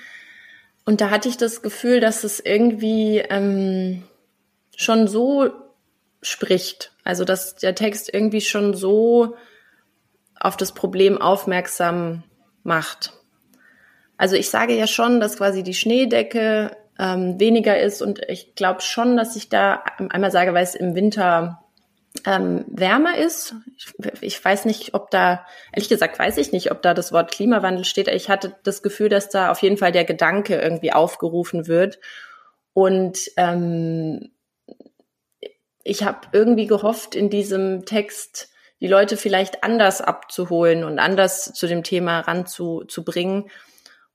Und 0.85 1.01
da 1.01 1.09
hatte 1.09 1.29
ich 1.29 1.37
das 1.37 1.61
Gefühl, 1.61 1.99
dass 1.99 2.23
es 2.23 2.39
irgendwie 2.39 3.19
ähm, 3.19 4.03
schon 4.75 5.07
so 5.07 5.49
spricht. 6.21 6.91
Also 7.03 7.25
dass 7.25 7.55
der 7.55 7.75
Text 7.75 8.13
irgendwie 8.13 8.41
schon 8.41 8.73
so 8.73 9.35
auf 10.39 10.57
das 10.57 10.73
Problem 10.73 11.21
aufmerksam 11.21 12.23
macht. 12.63 13.13
Also 14.17 14.35
ich 14.35 14.49
sage 14.49 14.75
ja 14.75 14.87
schon, 14.87 15.19
dass 15.19 15.37
quasi 15.37 15.63
die 15.63 15.73
Schneedecke 15.73 16.75
ähm, 16.99 17.39
weniger 17.39 17.79
ist 17.79 18.01
und 18.01 18.21
ich 18.27 18.55
glaube 18.55 18.81
schon, 18.81 19.17
dass 19.17 19.35
ich 19.35 19.49
da 19.49 19.83
einmal 20.09 20.31
sage, 20.31 20.53
weil 20.53 20.63
es 20.63 20.75
im 20.75 20.95
Winter 20.95 21.62
ähm, 22.25 22.65
wärmer 22.67 23.17
ist. 23.17 23.55
Ich, 23.75 23.93
ich, 24.21 24.43
weiß 24.43 24.65
nicht, 24.65 24.93
ob 24.93 25.11
da, 25.11 25.45
ehrlich 25.71 25.89
gesagt, 25.89 26.19
weiß 26.19 26.37
ich 26.37 26.51
nicht, 26.51 26.71
ob 26.71 26.81
da 26.81 26.93
das 26.93 27.11
Wort 27.11 27.31
Klimawandel 27.31 27.85
steht. 27.85 28.07
Ich 28.07 28.29
hatte 28.29 28.55
das 28.63 28.83
Gefühl, 28.83 29.09
dass 29.09 29.29
da 29.29 29.51
auf 29.51 29.59
jeden 29.59 29.77
Fall 29.77 29.91
der 29.91 30.05
Gedanke 30.05 30.59
irgendwie 30.59 30.93
aufgerufen 30.93 31.67
wird. 31.67 31.99
Und 32.73 33.19
ähm, 33.37 34.31
ich 35.83 36.03
habe 36.03 36.27
irgendwie 36.31 36.67
gehofft, 36.67 37.15
in 37.15 37.29
diesem 37.29 37.85
Text 37.85 38.49
die 38.79 38.87
Leute 38.87 39.17
vielleicht 39.17 39.63
anders 39.63 40.01
abzuholen 40.01 40.83
und 40.83 40.99
anders 40.99 41.53
zu 41.53 41.67
dem 41.67 41.83
Thema 41.83 42.19
ranzubringen 42.21 43.49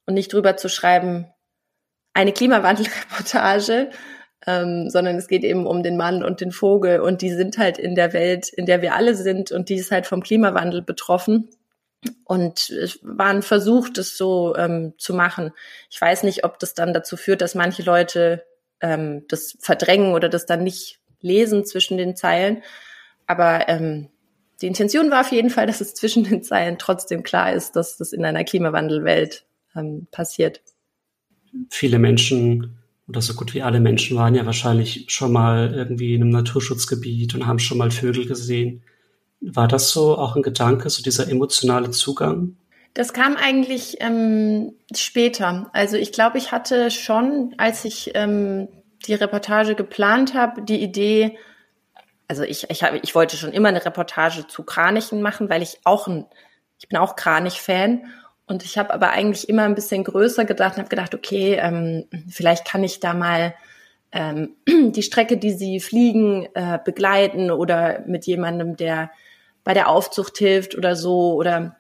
und 0.07 0.15
nicht 0.15 0.33
drüber 0.33 0.57
zu 0.57 0.69
schreiben, 0.69 1.27
eine 2.15 2.33
Klimawandelreportage, 2.33 3.91
ähm, 4.47 4.89
sondern 4.89 5.17
es 5.17 5.29
geht 5.29 5.45
eben 5.45 5.67
um 5.67 5.83
den 5.83 5.97
Mann 5.97 6.23
und 6.23 6.41
den 6.41 6.53
Vogel 6.53 7.01
und 7.01 7.23
die 7.23 7.31
sind 7.31 7.59
halt 7.59 7.79
in 7.79 7.95
der 7.95 8.13
Welt, 8.13 8.49
in 8.49 8.67
der 8.67 8.83
wir 8.83 8.95
alle 8.95 9.15
sind 9.15 9.51
und 9.51 9.69
die 9.69 9.77
ist 9.77 9.91
halt 9.91 10.07
vom 10.07 10.23
Klimawandel 10.23 10.83
betroffen. 10.83 11.49
Und 12.25 12.71
es 12.71 13.01
war 13.03 13.27
ein 13.27 13.43
Versuch, 13.43 13.89
das 13.89 14.17
so 14.17 14.55
ähm, 14.57 14.95
zu 14.99 15.15
machen. 15.15 15.53
Ich 15.91 16.01
weiß 16.01 16.23
nicht, 16.23 16.45
ob 16.45 16.61
das 16.61 16.75
dann 16.75 16.95
dazu 16.95 17.17
führt, 17.17 17.41
dass 17.41 17.57
manche 17.57 17.83
Leute 17.83 18.45
ähm, 18.81 19.25
das 19.29 19.57
verdrängen 19.61 20.15
oder 20.15 20.29
das 20.29 20.47
dann 20.47 20.63
nicht 20.63 21.01
lesen 21.21 21.65
zwischen 21.65 21.99
den 21.99 22.15
Zeilen. 22.15 22.63
Aber 23.27 23.69
ähm, 23.69 24.09
die 24.63 24.69
Intention 24.69 25.11
war 25.11 25.23
auf 25.23 25.33
jeden 25.33 25.51
Fall, 25.51 25.67
dass 25.67 25.81
es 25.81 25.95
zwischen 25.95 26.23
den 26.23 26.45
Zeilen 26.45 26.79
trotzdem 26.79 27.25
klar 27.25 27.53
ist, 27.53 27.75
dass 27.75 27.97
das 27.97 28.13
in 28.13 28.25
einer 28.25 28.45
Klimawandelwelt 28.45 29.45
ähm, 29.75 30.07
passiert. 30.13 30.63
Viele 31.71 31.99
Menschen 31.99 32.78
oder 33.09 33.23
so 33.23 33.35
gut 33.35 33.55
wie 33.55 33.63
alle 33.63 33.81
Menschen 33.81 34.17
waren 34.17 34.35
ja 34.35 34.45
wahrscheinlich 34.45 35.07
schon 35.09 35.33
mal 35.33 35.73
irgendwie 35.75 36.15
in 36.15 36.23
einem 36.23 36.31
Naturschutzgebiet 36.31 37.35
und 37.35 37.47
haben 37.47 37.59
schon 37.59 37.79
mal 37.79 37.91
Vögel 37.91 38.27
gesehen. 38.27 38.83
War 39.41 39.67
das 39.67 39.91
so 39.91 40.19
auch 40.19 40.37
ein 40.37 40.43
Gedanke, 40.43 40.91
so 40.91 41.03
dieser 41.03 41.29
emotionale 41.29 41.91
Zugang? 41.91 42.57
Das 42.95 43.13
kam 43.13 43.37
eigentlich 43.37 43.97
ähm, 44.01 44.73
später. 44.95 45.71
Also 45.73 45.97
ich 45.97 46.13
glaube, 46.13 46.37
ich 46.37 46.53
hatte 46.53 46.91
schon, 46.91 47.55
als 47.57 47.85
ich 47.85 48.11
ähm, 48.15 48.69
die 49.07 49.15
Reportage 49.15 49.75
geplant 49.75 50.35
habe, 50.35 50.63
die 50.63 50.83
Idee, 50.83 51.39
also 52.27 52.43
ich, 52.43 52.69
ich, 52.69 52.83
hab, 52.83 52.93
ich 52.95 53.15
wollte 53.15 53.37
schon 53.37 53.53
immer 53.53 53.69
eine 53.69 53.85
Reportage 53.85 54.49
zu 54.49 54.65
Kranichen 54.65 55.23
machen, 55.23 55.49
weil 55.49 55.63
ich 55.63 55.79
auch 55.85 56.09
ein, 56.09 56.27
ich 56.79 56.89
bin 56.89 56.99
auch 56.99 57.17
Kranich-Fan 57.17 58.07
und 58.49 58.65
ich 58.65 58.79
habe 58.79 58.93
aber 58.93 59.11
eigentlich 59.11 59.49
immer 59.49 59.65
ein 59.65 59.75
bisschen 59.75 60.05
größer 60.05 60.45
gedacht 60.45 60.75
und 60.75 60.79
habe 60.79 60.89
gedacht, 60.89 61.15
okay, 61.15 61.59
ähm, 61.61 62.05
vielleicht 62.29 62.67
kann 62.67 62.83
ich 62.83 63.01
da 63.01 63.15
mal 63.15 63.55
ähm, 64.13 64.57
die 64.67 65.03
Strecke, 65.03 65.37
die 65.37 65.53
sie 65.53 65.81
fliegen, 65.81 66.49
äh, 66.55 66.79
begleiten 66.85 67.51
oder 67.51 68.03
mit 68.07 68.27
jemandem, 68.27 68.77
der 68.77 69.11
bei 69.65 69.75
der 69.75 69.89
Aufzucht 69.89 70.39
hilft 70.39 70.77
oder 70.77 70.97
so. 70.97 71.35
Oder 71.35 71.77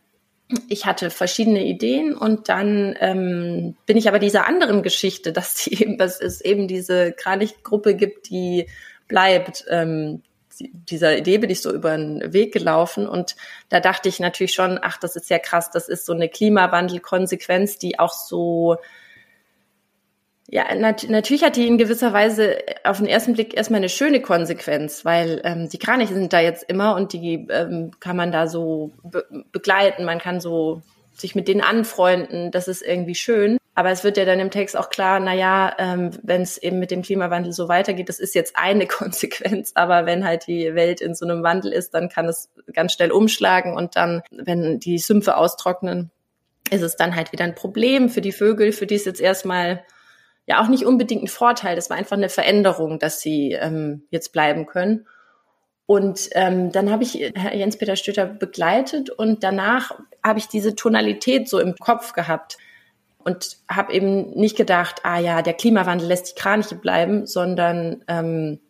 ich 0.68 0.86
hatte 0.86 1.10
verschiedene 1.10 1.64
Ideen 1.64 2.14
und 2.14 2.48
dann 2.48 2.96
ähm, 3.00 3.76
bin 3.86 3.96
ich 3.96 4.08
aber 4.08 4.18
dieser 4.18 4.46
anderen 4.46 4.82
Geschichte, 4.82 5.32
dass, 5.32 5.54
die 5.54 5.82
eben, 5.82 5.98
dass 5.98 6.20
es 6.20 6.40
eben 6.40 6.68
diese 6.68 7.12
Kranichgruppe 7.12 7.94
gibt, 7.94 8.30
die 8.30 8.66
bleibt, 9.08 9.64
ähm, 9.70 10.22
dieser 10.60 11.16
Idee 11.16 11.38
bin 11.38 11.50
ich 11.50 11.62
so 11.62 11.72
über 11.72 11.96
den 11.96 12.32
Weg 12.32 12.52
gelaufen 12.52 13.08
und 13.08 13.36
da 13.68 13.80
dachte 13.80 14.08
ich 14.08 14.20
natürlich 14.20 14.54
schon, 14.54 14.78
ach, 14.80 14.98
das 14.98 15.16
ist 15.16 15.30
ja 15.30 15.38
krass, 15.38 15.70
das 15.70 15.88
ist 15.88 16.06
so 16.06 16.12
eine 16.12 16.28
Klimawandelkonsequenz, 16.28 17.78
die 17.78 17.98
auch 17.98 18.12
so 18.12 18.78
ja, 20.50 20.74
nat 20.74 21.06
natürlich 21.10 21.44
hat 21.44 21.56
die 21.56 21.66
in 21.66 21.76
gewisser 21.76 22.14
Weise 22.14 22.56
auf 22.82 22.96
den 22.98 23.06
ersten 23.06 23.34
Blick 23.34 23.54
erstmal 23.54 23.78
eine 23.78 23.90
schöne 23.90 24.22
Konsequenz, 24.22 25.04
weil 25.04 25.42
ähm, 25.44 25.68
die 25.68 25.78
Kraniche 25.78 26.14
sind 26.14 26.32
da 26.32 26.40
jetzt 26.40 26.62
immer 26.62 26.96
und 26.96 27.12
die 27.12 27.46
ähm, 27.50 27.90
kann 28.00 28.16
man 28.16 28.32
da 28.32 28.46
so 28.48 28.92
be 29.02 29.26
begleiten, 29.52 30.06
man 30.06 30.18
kann 30.18 30.40
so 30.40 30.80
sich 31.12 31.34
mit 31.34 31.48
denen 31.48 31.60
anfreunden, 31.60 32.50
das 32.50 32.66
ist 32.66 32.80
irgendwie 32.80 33.14
schön. 33.14 33.58
Aber 33.78 33.92
es 33.92 34.02
wird 34.02 34.16
ja 34.16 34.24
dann 34.24 34.40
im 34.40 34.50
Text 34.50 34.76
auch 34.76 34.90
klar, 34.90 35.20
na 35.20 35.34
ja, 35.34 35.72
ähm, 35.78 36.10
wenn 36.24 36.42
es 36.42 36.58
eben 36.58 36.80
mit 36.80 36.90
dem 36.90 37.02
Klimawandel 37.02 37.52
so 37.52 37.68
weitergeht, 37.68 38.08
das 38.08 38.18
ist 38.18 38.34
jetzt 38.34 38.56
eine 38.56 38.86
Konsequenz, 38.88 39.70
aber 39.76 40.04
wenn 40.04 40.24
halt 40.24 40.48
die 40.48 40.74
Welt 40.74 41.00
in 41.00 41.14
so 41.14 41.24
einem 41.24 41.44
Wandel 41.44 41.72
ist, 41.72 41.94
dann 41.94 42.08
kann 42.08 42.26
es 42.26 42.50
ganz 42.72 42.94
schnell 42.94 43.12
umschlagen 43.12 43.76
und 43.76 43.94
dann, 43.94 44.22
wenn 44.32 44.80
die 44.80 44.98
Sümpfe 44.98 45.36
austrocknen, 45.36 46.10
ist 46.72 46.82
es 46.82 46.96
dann 46.96 47.14
halt 47.14 47.30
wieder 47.30 47.44
ein 47.44 47.54
Problem 47.54 48.08
für 48.08 48.20
die 48.20 48.32
Vögel, 48.32 48.72
für 48.72 48.88
die 48.88 48.96
es 48.96 49.04
jetzt 49.04 49.20
erstmal 49.20 49.84
ja 50.46 50.60
auch 50.60 50.66
nicht 50.66 50.84
unbedingt 50.84 51.22
ein 51.22 51.28
Vorteil. 51.28 51.76
Das 51.76 51.88
war 51.88 51.96
einfach 51.96 52.16
eine 52.16 52.30
Veränderung, 52.30 52.98
dass 52.98 53.20
sie 53.20 53.52
ähm, 53.52 54.02
jetzt 54.10 54.32
bleiben 54.32 54.66
können. 54.66 55.06
Und 55.86 56.30
ähm, 56.32 56.72
dann 56.72 56.90
habe 56.90 57.04
ich 57.04 57.14
Jens-Peter 57.14 57.94
Stöter 57.94 58.26
begleitet 58.26 59.08
und 59.08 59.44
danach 59.44 59.92
habe 60.24 60.40
ich 60.40 60.48
diese 60.48 60.74
Tonalität 60.74 61.48
so 61.48 61.60
im 61.60 61.76
Kopf 61.76 62.12
gehabt 62.12 62.58
und 63.18 63.58
habe 63.68 63.92
eben 63.92 64.30
nicht 64.30 64.56
gedacht, 64.56 65.00
ah 65.04 65.18
ja, 65.18 65.42
der 65.42 65.54
Klimawandel 65.54 66.08
lässt 66.08 66.30
die 66.30 66.40
Kraniche 66.40 66.76
bleiben, 66.76 67.26
sondern 67.26 68.04
ähm, 68.08 68.60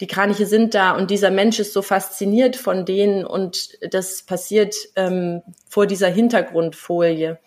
die 0.00 0.06
Kraniche 0.06 0.46
sind 0.46 0.74
da 0.74 0.92
und 0.92 1.10
dieser 1.10 1.30
Mensch 1.30 1.58
ist 1.58 1.72
so 1.72 1.82
fasziniert 1.82 2.56
von 2.56 2.84
denen 2.84 3.24
und 3.24 3.78
das 3.92 4.22
passiert 4.22 4.74
ähm, 4.96 5.42
vor 5.68 5.86
dieser 5.86 6.08
Hintergrundfolie. 6.08 7.38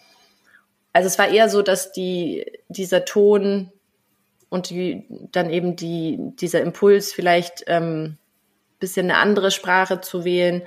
Also 0.93 1.07
es 1.07 1.17
war 1.17 1.29
eher 1.29 1.49
so, 1.49 1.63
dass 1.63 1.91
die, 1.91 2.45
dieser 2.67 3.05
Ton 3.05 3.71
und 4.49 4.69
die, 4.69 5.05
dann 5.31 5.49
eben 5.49 5.75
die, 5.75 6.17
dieser 6.19 6.61
Impuls 6.61 7.11
vielleicht 7.11 7.63
ähm, 7.67 8.17
bisschen 8.79 9.09
eine 9.09 9.19
andere 9.19 9.49
Sprache 9.49 10.01
zu 10.01 10.25
wählen, 10.25 10.63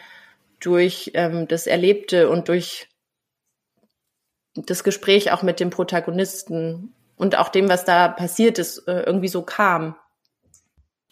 durch 0.59 1.11
ähm, 1.15 1.47
das 1.49 1.67
Erlebte 1.67 2.31
und 2.31 2.49
durch 2.49 2.89
das 4.57 4.85
Gespräch 4.85 5.33
auch 5.33 5.43
mit 5.43 5.61
dem 5.61 5.71
Protagonisten 5.71 6.95
und 7.17 7.37
auch 7.39 7.49
dem, 7.49 7.69
was 7.69 7.85
da 7.85 8.09
passiert 8.09 8.59
ist, 8.59 8.87
äh, 8.89 9.03
irgendwie 9.03 9.29
so 9.29 9.43
kam. 9.43 9.97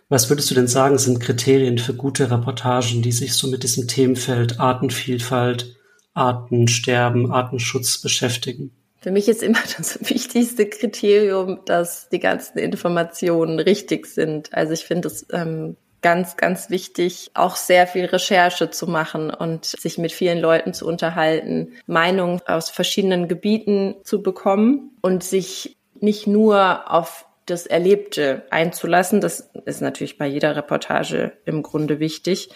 Was 0.09 0.29
würdest 0.29 0.51
du 0.51 0.55
denn 0.55 0.69
sagen, 0.69 0.99
sind 0.99 1.21
Kriterien 1.21 1.79
für 1.79 1.95
gute 1.95 2.31
Reportagen, 2.31 3.03
die 3.03 3.13
sich 3.13 3.35
so 3.35 3.49
mit 3.49 3.63
diesem 3.63 3.89
Themenfeld 3.89 4.61
Artenvielfalt, 4.61 5.77
Artensterben, 6.13 7.33
Artenschutz 7.33 8.01
beschäftigen? 8.01 8.71
Für 9.01 9.11
mich 9.11 9.29
ist 9.29 9.43
immer 9.43 9.59
das 9.77 9.99
wichtigste 10.09 10.67
Kriterium, 10.67 11.61
dass 11.65 12.09
die 12.09 12.21
ganzen 12.21 12.59
Informationen 12.59 13.59
richtig 13.59 14.07
sind. 14.07 14.53
Also 14.55 14.73
ich 14.73 14.85
finde 14.85 15.09
es 15.09 15.27
ähm, 15.33 15.77
ganz, 16.05 16.37
ganz 16.37 16.69
wichtig, 16.69 17.31
auch 17.33 17.57
sehr 17.57 17.87
viel 17.87 18.05
Recherche 18.05 18.71
zu 18.71 18.87
machen 18.87 19.31
und 19.31 19.65
sich 19.65 19.97
mit 19.97 20.13
vielen 20.13 20.39
Leuten 20.39 20.75
zu 20.75 20.87
unterhalten, 20.87 21.73
Meinungen 21.87 22.43
aus 22.47 22.69
verschiedenen 22.69 23.27
Gebieten 23.27 23.97
zu 24.05 24.23
bekommen 24.23 24.91
und 25.01 25.25
sich 25.25 25.79
nicht 26.01 26.27
nur 26.27 26.93
auf 26.93 27.27
das 27.47 27.67
Erlebte 27.67 28.43
einzulassen. 28.51 29.23
Das 29.23 29.51
ist 29.65 29.81
natürlich 29.81 30.19
bei 30.19 30.27
jeder 30.27 30.55
Reportage 30.55 31.33
im 31.47 31.63
Grunde 31.63 32.01
wichtig. 32.01 32.51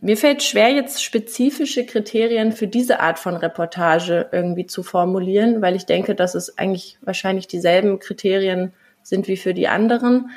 Mir 0.00 0.16
fällt 0.16 0.42
schwer, 0.42 0.70
jetzt 0.70 1.04
spezifische 1.04 1.84
Kriterien 1.84 2.52
für 2.52 2.66
diese 2.66 3.00
Art 3.00 3.18
von 3.18 3.36
Reportage 3.36 4.30
irgendwie 4.32 4.66
zu 4.66 4.82
formulieren, 4.82 5.60
weil 5.60 5.76
ich 5.76 5.84
denke, 5.84 6.14
dass 6.14 6.34
es 6.34 6.56
eigentlich 6.56 6.96
wahrscheinlich 7.02 7.46
dieselben 7.46 7.98
Kriterien 7.98 8.72
sind 9.02 9.28
wie 9.28 9.36
für 9.36 9.52
die 9.52 9.68
anderen. 9.68 10.30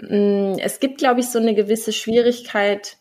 Mm, 0.00 0.54
es 0.58 0.80
gibt, 0.80 0.98
glaube 0.98 1.20
ich, 1.20 1.28
so 1.28 1.38
eine 1.38 1.54
gewisse 1.54 1.92
Schwierigkeit, 1.92 2.96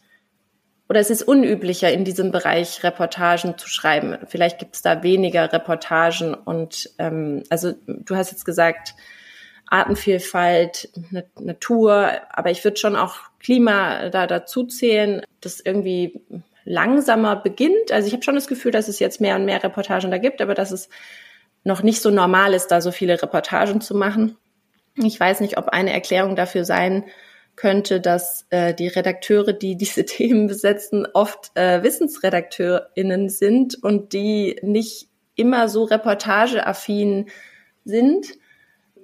oder 0.88 1.00
es 1.00 1.10
ist 1.10 1.24
unüblicher, 1.24 1.92
in 1.92 2.06
diesem 2.06 2.32
Bereich 2.32 2.84
Reportagen 2.84 3.58
zu 3.58 3.68
schreiben. 3.68 4.18
Vielleicht 4.28 4.60
gibt 4.60 4.76
es 4.76 4.82
da 4.82 5.02
weniger 5.02 5.52
Reportagen 5.52 6.36
und 6.36 6.92
ähm, 7.00 7.44
also 7.50 7.74
du 7.88 8.16
hast 8.16 8.32
jetzt 8.32 8.46
gesagt, 8.46 8.94
Artenvielfalt, 9.68 10.90
Natur, 11.40 12.12
aber 12.30 12.52
ich 12.52 12.64
würde 12.64 12.78
schon 12.78 12.96
auch 12.96 13.16
Klima 13.40 14.10
da 14.10 14.28
dazu 14.28 14.66
zählen, 14.66 15.24
das 15.42 15.60
irgendwie 15.60 16.22
langsamer 16.66 17.36
beginnt. 17.36 17.92
Also 17.92 18.08
ich 18.08 18.14
habe 18.14 18.24
schon 18.24 18.36
das 18.36 18.48
Gefühl, 18.48 18.72
dass 18.72 18.88
es 18.88 19.00
jetzt 19.00 19.22
mehr 19.22 19.36
und 19.36 19.46
mehr 19.46 19.64
Reportagen 19.64 20.12
da 20.12 20.20
gibt, 20.20 20.40
aber 20.40 20.54
dass 20.54 20.72
es 20.72 20.90
noch 21.64 21.82
nicht 21.82 22.02
so 22.02 22.12
normal 22.12 22.54
ist, 22.54 22.68
da 22.68 22.80
so 22.80 22.92
viele 22.92 23.20
Reportagen 23.20 23.82
zu 23.82 23.96
machen. 23.96 24.38
Ich 24.98 25.20
weiß 25.20 25.42
nicht, 25.42 25.58
ob 25.58 25.70
eine 25.70 25.94
Erklärung 25.94 26.36
dafür 26.36 26.66
sein 26.66 27.06
könnte, 27.56 28.02
dass 28.02 28.46
äh, 28.50 28.74
die 28.74 28.88
Redakteure, 28.88 29.54
die 29.54 29.76
diese 29.78 30.06
Themen 30.06 30.48
besetzen, 30.48 31.08
oft 31.14 31.52
äh, 31.56 31.84
WissensredakteurInnen 31.84 33.30
sind 33.30 33.82
und 33.84 34.14
die 34.14 34.60
nicht 34.62 35.10
immer 35.36 35.68
so 35.68 35.84
reportageaffin 35.84 37.28
sind. 37.84 38.28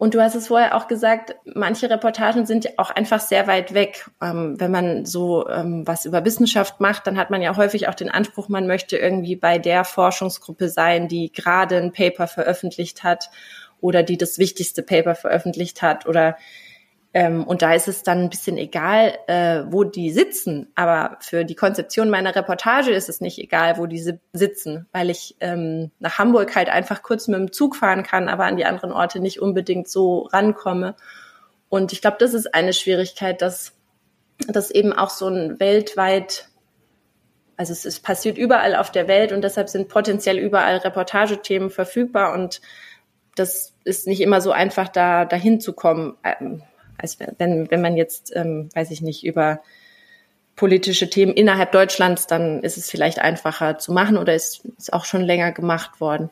Und 0.01 0.15
du 0.15 0.21
hast 0.21 0.33
es 0.33 0.47
vorher 0.47 0.75
auch 0.75 0.87
gesagt, 0.87 1.35
manche 1.45 1.87
Reportagen 1.87 2.47
sind 2.47 2.63
ja 2.63 2.71
auch 2.77 2.89
einfach 2.89 3.19
sehr 3.19 3.45
weit 3.45 3.75
weg. 3.75 4.09
Ähm, 4.19 4.59
wenn 4.59 4.71
man 4.71 5.05
so 5.05 5.47
ähm, 5.47 5.83
was 5.85 6.05
über 6.05 6.25
Wissenschaft 6.25 6.79
macht, 6.79 7.05
dann 7.05 7.19
hat 7.19 7.29
man 7.29 7.43
ja 7.43 7.55
häufig 7.55 7.87
auch 7.87 7.93
den 7.93 8.09
Anspruch, 8.09 8.49
man 8.49 8.65
möchte 8.65 8.97
irgendwie 8.97 9.35
bei 9.35 9.59
der 9.59 9.83
Forschungsgruppe 9.83 10.69
sein, 10.69 11.07
die 11.07 11.31
gerade 11.31 11.77
ein 11.77 11.91
Paper 11.91 12.25
veröffentlicht 12.25 13.03
hat 13.03 13.29
oder 13.81 14.03
die 14.03 14.17
das 14.17 14.37
wichtigste 14.37 14.83
Paper 14.83 15.15
veröffentlicht 15.15 15.81
hat 15.81 16.05
oder 16.05 16.37
ähm, 17.13 17.43
und 17.43 17.61
da 17.61 17.73
ist 17.73 17.89
es 17.89 18.03
dann 18.03 18.19
ein 18.19 18.29
bisschen 18.29 18.57
egal, 18.57 19.17
äh, 19.27 19.63
wo 19.67 19.83
die 19.83 20.11
sitzen. 20.11 20.71
Aber 20.75 21.17
für 21.19 21.43
die 21.43 21.55
Konzeption 21.55 22.09
meiner 22.09 22.35
Reportage 22.35 22.91
ist 22.91 23.09
es 23.09 23.19
nicht 23.19 23.37
egal, 23.37 23.77
wo 23.77 23.85
die 23.85 24.17
sitzen, 24.31 24.87
weil 24.93 25.09
ich 25.09 25.35
ähm, 25.41 25.91
nach 25.99 26.19
Hamburg 26.19 26.55
halt 26.55 26.69
einfach 26.69 27.03
kurz 27.03 27.27
mit 27.27 27.37
dem 27.37 27.51
Zug 27.51 27.75
fahren 27.75 28.03
kann, 28.03 28.29
aber 28.29 28.45
an 28.45 28.55
die 28.55 28.65
anderen 28.65 28.93
Orte 28.93 29.19
nicht 29.19 29.41
unbedingt 29.41 29.89
so 29.89 30.19
rankomme. 30.31 30.95
Und 31.67 31.91
ich 31.91 32.01
glaube, 32.01 32.17
das 32.19 32.33
ist 32.33 32.53
eine 32.55 32.71
Schwierigkeit, 32.71 33.41
dass 33.41 33.73
das 34.47 34.71
eben 34.71 34.93
auch 34.93 35.09
so 35.09 35.27
ein 35.27 35.59
weltweit 35.59 36.47
also 37.57 37.73
es, 37.73 37.85
es 37.85 37.99
passiert 37.99 38.39
überall 38.39 38.73
auf 38.75 38.91
der 38.91 39.07
Welt 39.07 39.31
und 39.31 39.43
deshalb 39.43 39.69
sind 39.69 39.87
potenziell 39.87 40.39
überall 40.39 40.77
Reportagethemen 40.77 41.69
verfügbar 41.69 42.33
und 42.33 42.59
das 43.35 43.73
ist 43.83 44.07
nicht 44.07 44.21
immer 44.21 44.41
so 44.41 44.51
einfach, 44.51 44.89
da 44.89 45.25
dahin 45.25 45.59
zu 45.59 45.73
kommen. 45.73 46.15
Ähm, 46.23 46.61
als 46.97 47.17
wenn, 47.19 47.69
wenn 47.71 47.81
man 47.81 47.97
jetzt, 47.97 48.31
ähm, 48.35 48.69
weiß 48.73 48.91
ich 48.91 49.01
nicht, 49.01 49.23
über 49.25 49.61
politische 50.55 51.09
Themen 51.09 51.33
innerhalb 51.33 51.71
Deutschlands, 51.71 52.27
dann 52.27 52.61
ist 52.61 52.77
es 52.77 52.89
vielleicht 52.89 53.19
einfacher 53.19 53.79
zu 53.79 53.91
machen 53.91 54.17
oder 54.17 54.35
ist, 54.35 54.63
ist 54.77 54.93
auch 54.93 55.05
schon 55.05 55.21
länger 55.21 55.51
gemacht 55.51 55.99
worden. 55.99 56.29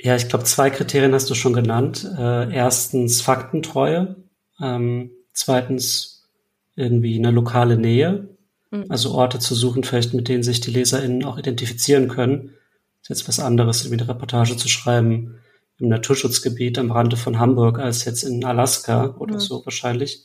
Ja, 0.00 0.14
ich 0.14 0.28
glaube, 0.28 0.44
zwei 0.44 0.70
Kriterien 0.70 1.14
hast 1.14 1.30
du 1.30 1.34
schon 1.34 1.52
genannt. 1.52 2.08
Äh, 2.18 2.54
erstens 2.54 3.22
Faktentreue, 3.22 4.16
ähm, 4.60 5.10
zweitens 5.32 6.28
irgendwie 6.76 7.18
eine 7.18 7.30
lokale 7.30 7.76
Nähe, 7.76 8.28
mhm. 8.70 8.86
also 8.88 9.12
Orte 9.12 9.38
zu 9.38 9.54
suchen, 9.54 9.84
vielleicht 9.84 10.14
mit 10.14 10.28
denen 10.28 10.42
sich 10.42 10.60
die 10.60 10.72
LeserInnen 10.72 11.24
auch 11.24 11.38
identifizieren 11.38 12.08
können. 12.08 12.54
Das 13.00 13.10
ist 13.10 13.20
jetzt 13.20 13.28
was 13.28 13.40
anderes, 13.40 13.84
irgendwie 13.84 14.02
eine 14.02 14.10
Reportage 14.10 14.56
zu 14.56 14.68
schreiben, 14.68 15.38
im 15.78 15.88
Naturschutzgebiet 15.88 16.78
am 16.78 16.90
Rande 16.90 17.16
von 17.16 17.38
Hamburg 17.38 17.78
als 17.78 18.04
jetzt 18.04 18.22
in 18.22 18.44
Alaska 18.44 19.14
oder 19.18 19.34
mhm. 19.34 19.40
so 19.40 19.64
wahrscheinlich. 19.64 20.20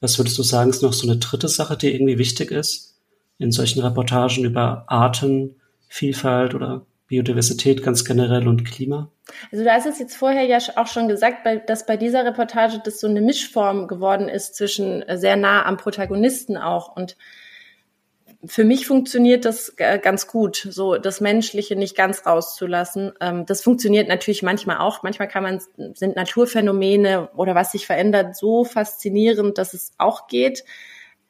Was 0.00 0.18
würdest 0.18 0.38
du 0.38 0.42
sagen, 0.42 0.70
ist 0.70 0.82
noch 0.82 0.92
so 0.92 1.08
eine 1.08 1.18
dritte 1.18 1.48
Sache, 1.48 1.76
die 1.76 1.94
irgendwie 1.94 2.18
wichtig 2.18 2.50
ist 2.50 2.94
in 3.38 3.52
solchen 3.52 3.82
Reportagen 3.82 4.44
über 4.44 4.84
Artenvielfalt 4.88 6.54
oder 6.54 6.86
Biodiversität 7.06 7.82
ganz 7.82 8.04
generell 8.04 8.48
und 8.48 8.64
Klima? 8.64 9.10
Also 9.52 9.64
du 9.64 9.72
hast 9.72 9.86
es 9.86 9.98
jetzt 9.98 10.16
vorher 10.16 10.44
ja 10.44 10.58
auch 10.76 10.86
schon 10.86 11.08
gesagt, 11.08 11.46
dass 11.66 11.86
bei 11.86 11.96
dieser 11.96 12.24
Reportage 12.24 12.80
das 12.84 13.00
so 13.00 13.06
eine 13.06 13.20
Mischform 13.20 13.88
geworden 13.88 14.28
ist 14.28 14.54
zwischen 14.54 15.02
äh, 15.02 15.16
sehr 15.18 15.36
nah 15.36 15.64
am 15.64 15.76
Protagonisten 15.76 16.56
auch 16.56 16.94
und 16.94 17.16
für 18.46 18.64
mich 18.64 18.86
funktioniert 18.86 19.44
das 19.44 19.76
ganz 19.76 20.26
gut, 20.26 20.56
so 20.56 20.96
das 20.96 21.20
Menschliche 21.20 21.76
nicht 21.76 21.96
ganz 21.96 22.26
rauszulassen. 22.26 23.12
Ähm, 23.20 23.46
das 23.46 23.62
funktioniert 23.62 24.08
natürlich 24.08 24.42
manchmal 24.42 24.78
auch. 24.78 25.02
Manchmal 25.02 25.28
kann 25.28 25.42
man, 25.42 25.60
sind 25.94 26.16
Naturphänomene 26.16 27.28
oder 27.36 27.54
was 27.54 27.72
sich 27.72 27.86
verändert 27.86 28.36
so 28.36 28.64
faszinierend, 28.64 29.58
dass 29.58 29.74
es 29.74 29.92
auch 29.98 30.26
geht. 30.26 30.64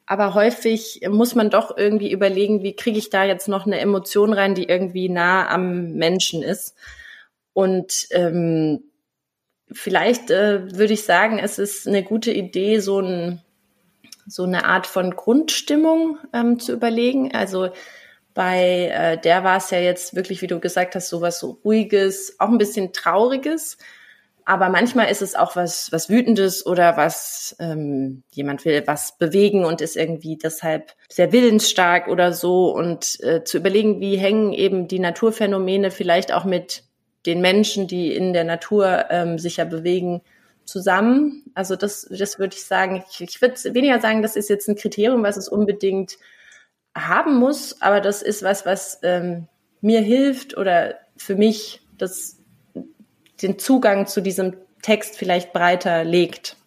Aber 0.05 0.33
häufig 0.35 1.01
muss 1.09 1.33
man 1.35 1.49
doch 1.49 1.75
irgendwie 1.75 2.11
überlegen, 2.11 2.61
wie 2.61 2.75
kriege 2.75 2.99
ich 2.99 3.09
da 3.09 3.23
jetzt 3.23 3.47
noch 3.47 3.65
eine 3.65 3.79
Emotion 3.79 4.33
rein, 4.33 4.53
die 4.53 4.65
irgendwie 4.65 5.09
nah 5.09 5.49
am 5.49 5.93
Menschen 5.93 6.43
ist. 6.43 6.75
Und 7.53 8.07
ähm, 8.11 8.83
vielleicht 9.71 10.29
äh, 10.29 10.71
würde 10.77 10.93
ich 10.93 11.03
sagen, 11.03 11.39
es 11.39 11.57
ist 11.57 11.87
eine 11.87 12.03
gute 12.03 12.31
Idee, 12.31 12.79
so 12.79 12.99
ein 12.99 13.41
so 14.27 14.43
eine 14.43 14.65
Art 14.65 14.87
von 14.87 15.15
Grundstimmung 15.15 16.17
ähm, 16.33 16.59
zu 16.59 16.73
überlegen. 16.73 17.33
Also 17.33 17.69
bei 18.33 18.91
äh, 18.93 19.17
der 19.17 19.43
war 19.43 19.57
es 19.57 19.69
ja 19.71 19.79
jetzt 19.79 20.15
wirklich, 20.15 20.41
wie 20.41 20.47
du 20.47 20.59
gesagt 20.59 20.95
hast, 20.95 21.09
so 21.09 21.21
was 21.21 21.39
so 21.39 21.59
ruhiges, 21.63 22.39
auch 22.39 22.49
ein 22.49 22.57
bisschen 22.57 22.91
trauriges. 22.93 23.77
Aber 24.47 24.69
manchmal 24.69 25.09
ist 25.09 25.23
es 25.23 25.33
auch 25.33 25.55
was, 25.55 25.91
was 25.91 26.09
wütendes 26.09 26.65
oder 26.67 26.97
was 26.97 27.55
ähm, 27.59 28.21
jemand 28.31 28.63
will 28.63 28.83
was 28.85 29.17
bewegen 29.17 29.65
und 29.65 29.81
ist 29.81 29.97
irgendwie 29.97 30.37
deshalb 30.37 30.93
sehr 31.09 31.31
willensstark 31.31 32.07
oder 32.07 32.31
so 32.31 32.71
und 32.71 33.19
äh, 33.23 33.43
zu 33.43 33.57
überlegen, 33.57 34.01
wie 34.01 34.17
hängen 34.17 34.53
eben 34.53 34.87
die 34.87 34.99
Naturphänomene 34.99 35.89
vielleicht 35.89 36.31
auch 36.31 36.45
mit 36.45 36.83
den 37.25 37.41
Menschen, 37.41 37.87
die 37.87 38.13
in 38.13 38.33
der 38.33 38.43
Natur 38.43 39.05
ähm, 39.09 39.39
sich 39.39 39.57
ja 39.57 39.65
bewegen, 39.65 40.21
zusammen. 40.65 41.43
Also 41.53 41.75
das, 41.75 42.07
das 42.09 42.39
würde 42.39 42.55
ich 42.55 42.63
sagen. 42.63 43.03
Ich, 43.09 43.21
ich 43.21 43.41
würde 43.41 43.55
weniger 43.73 43.99
sagen, 43.99 44.21
das 44.21 44.35
ist 44.35 44.49
jetzt 44.49 44.67
ein 44.67 44.75
Kriterium, 44.75 45.23
was 45.23 45.37
es 45.37 45.47
unbedingt 45.47 46.17
haben 46.95 47.35
muss, 47.35 47.81
aber 47.81 48.01
das 48.01 48.21
ist 48.21 48.43
was, 48.43 48.65
was 48.65 48.99
ähm, 49.03 49.47
mir 49.81 50.01
hilft 50.01 50.57
oder 50.57 50.95
für 51.17 51.35
mich 51.35 51.81
das 51.97 52.37
den 53.41 53.59
Zugang 53.59 54.07
zu 54.07 54.21
diesem 54.21 54.55
Text 54.81 55.17
vielleicht 55.17 55.51
breiter 55.51 56.03
legt. 56.03 56.57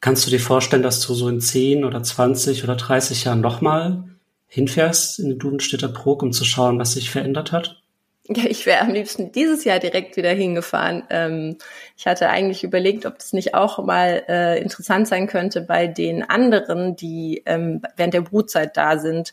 Kannst 0.00 0.26
du 0.26 0.30
dir 0.30 0.40
vorstellen, 0.40 0.82
dass 0.82 1.04
du 1.06 1.12
so 1.12 1.28
in 1.28 1.40
10 1.40 1.84
oder 1.84 2.02
20 2.02 2.64
oder 2.64 2.76
30 2.76 3.24
Jahren 3.24 3.40
nochmal 3.40 4.04
hinfährst 4.46 5.18
in 5.18 5.28
den 5.28 5.38
Dudenstädter 5.38 5.88
Prog, 5.88 6.22
um 6.22 6.32
zu 6.32 6.44
schauen, 6.44 6.78
was 6.78 6.92
sich 6.92 7.10
verändert 7.10 7.52
hat? 7.52 7.82
Ich 8.28 8.66
wäre 8.66 8.82
am 8.82 8.92
liebsten 8.92 9.32
dieses 9.32 9.64
Jahr 9.64 9.78
direkt 9.78 10.16
wieder 10.16 10.32
hingefahren. 10.32 11.02
Ähm, 11.08 11.56
ich 11.96 12.06
hatte 12.06 12.28
eigentlich 12.28 12.62
überlegt, 12.62 13.06
ob 13.06 13.18
das 13.18 13.32
nicht 13.32 13.54
auch 13.54 13.82
mal 13.82 14.22
äh, 14.28 14.60
interessant 14.60 15.08
sein 15.08 15.26
könnte 15.26 15.62
bei 15.62 15.86
den 15.86 16.22
anderen, 16.22 16.94
die 16.94 17.42
ähm, 17.46 17.80
während 17.96 18.12
der 18.12 18.20
Brutzeit 18.20 18.76
da 18.76 18.98
sind, 18.98 19.32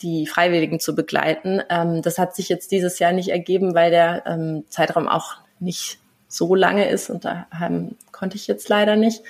die 0.00 0.26
Freiwilligen 0.26 0.78
zu 0.78 0.94
begleiten. 0.94 1.60
Ähm, 1.68 2.02
das 2.02 2.18
hat 2.18 2.36
sich 2.36 2.48
jetzt 2.48 2.70
dieses 2.70 3.00
Jahr 3.00 3.12
nicht 3.12 3.30
ergeben, 3.30 3.74
weil 3.74 3.90
der 3.90 4.22
ähm, 4.26 4.64
Zeitraum 4.68 5.08
auch 5.08 5.38
nicht 5.58 5.98
so 6.28 6.54
lange 6.54 6.88
ist 6.88 7.10
und 7.10 7.24
da 7.24 7.46
ähm, 7.60 7.96
konnte 8.12 8.36
ich 8.36 8.46
jetzt 8.46 8.68
leider 8.68 8.96
nicht. 8.96 9.22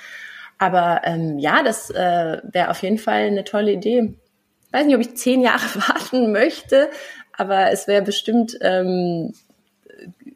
Aber 0.57 1.01
ähm, 1.05 1.39
ja, 1.39 1.63
das 1.63 1.89
äh, 1.89 2.41
wäre 2.43 2.69
auf 2.69 2.81
jeden 2.81 2.97
Fall 2.97 3.23
eine 3.23 3.43
tolle 3.43 3.73
Idee. 3.73 4.13
Ich 4.67 4.73
weiß 4.73 4.85
nicht, 4.85 4.95
ob 4.95 5.01
ich 5.01 5.15
zehn 5.15 5.41
Jahre 5.41 5.63
warten 5.87 6.31
möchte, 6.31 6.89
aber 7.37 7.71
es 7.71 7.87
wäre 7.87 8.01
bestimmt, 8.01 8.57
ähm, 8.61 9.33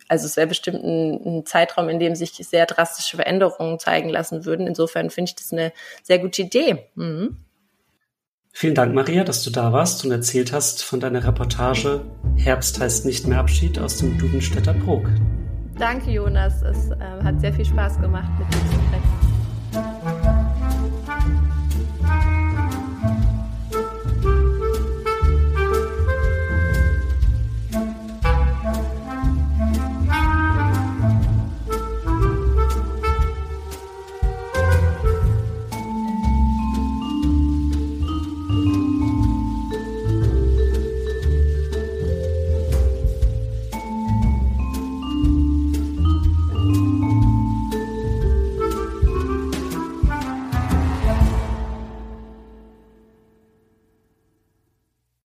also 0.07 0.25
es 0.25 0.37
wäre 0.37 0.47
bestimmt 0.47 0.83
ein, 0.83 1.21
ein, 1.25 1.45
Zeitraum, 1.45 1.89
in 1.89 1.99
dem 1.99 2.15
sich 2.15 2.31
sehr 2.33 2.65
drastische 2.65 3.17
Veränderungen 3.17 3.79
zeigen 3.79 4.09
lassen 4.09 4.45
würden. 4.45 4.67
Insofern 4.67 5.09
finde 5.09 5.29
ich 5.29 5.35
das 5.35 5.51
eine 5.51 5.71
sehr 6.03 6.19
gute 6.19 6.43
Idee. 6.43 6.85
Mhm. 6.95 7.37
Vielen 8.51 8.75
Dank, 8.75 8.93
Maria, 8.93 9.23
dass 9.23 9.43
du 9.43 9.51
da 9.51 9.71
warst 9.71 10.03
und 10.03 10.11
erzählt 10.11 10.51
hast 10.51 10.83
von 10.83 10.99
deiner 10.99 11.23
Reportage 11.23 12.01
Herbst 12.35 12.79
heißt 12.79 13.05
nicht 13.05 13.27
mehr 13.27 13.39
Abschied 13.39 13.79
aus 13.79 13.97
dem 13.97 14.17
Dudenstädter 14.17 14.73
Prog. 14.73 15.07
Danke, 15.77 16.11
Jonas. 16.11 16.61
Es 16.61 16.89
äh, 16.91 16.95
hat 17.23 17.39
sehr 17.39 17.53
viel 17.53 17.65
Spaß 17.65 18.01
gemacht, 18.01 18.29
mit 18.37 18.47
dir 18.53 18.59
zu 18.69 18.73
sprechen. 18.73 19.18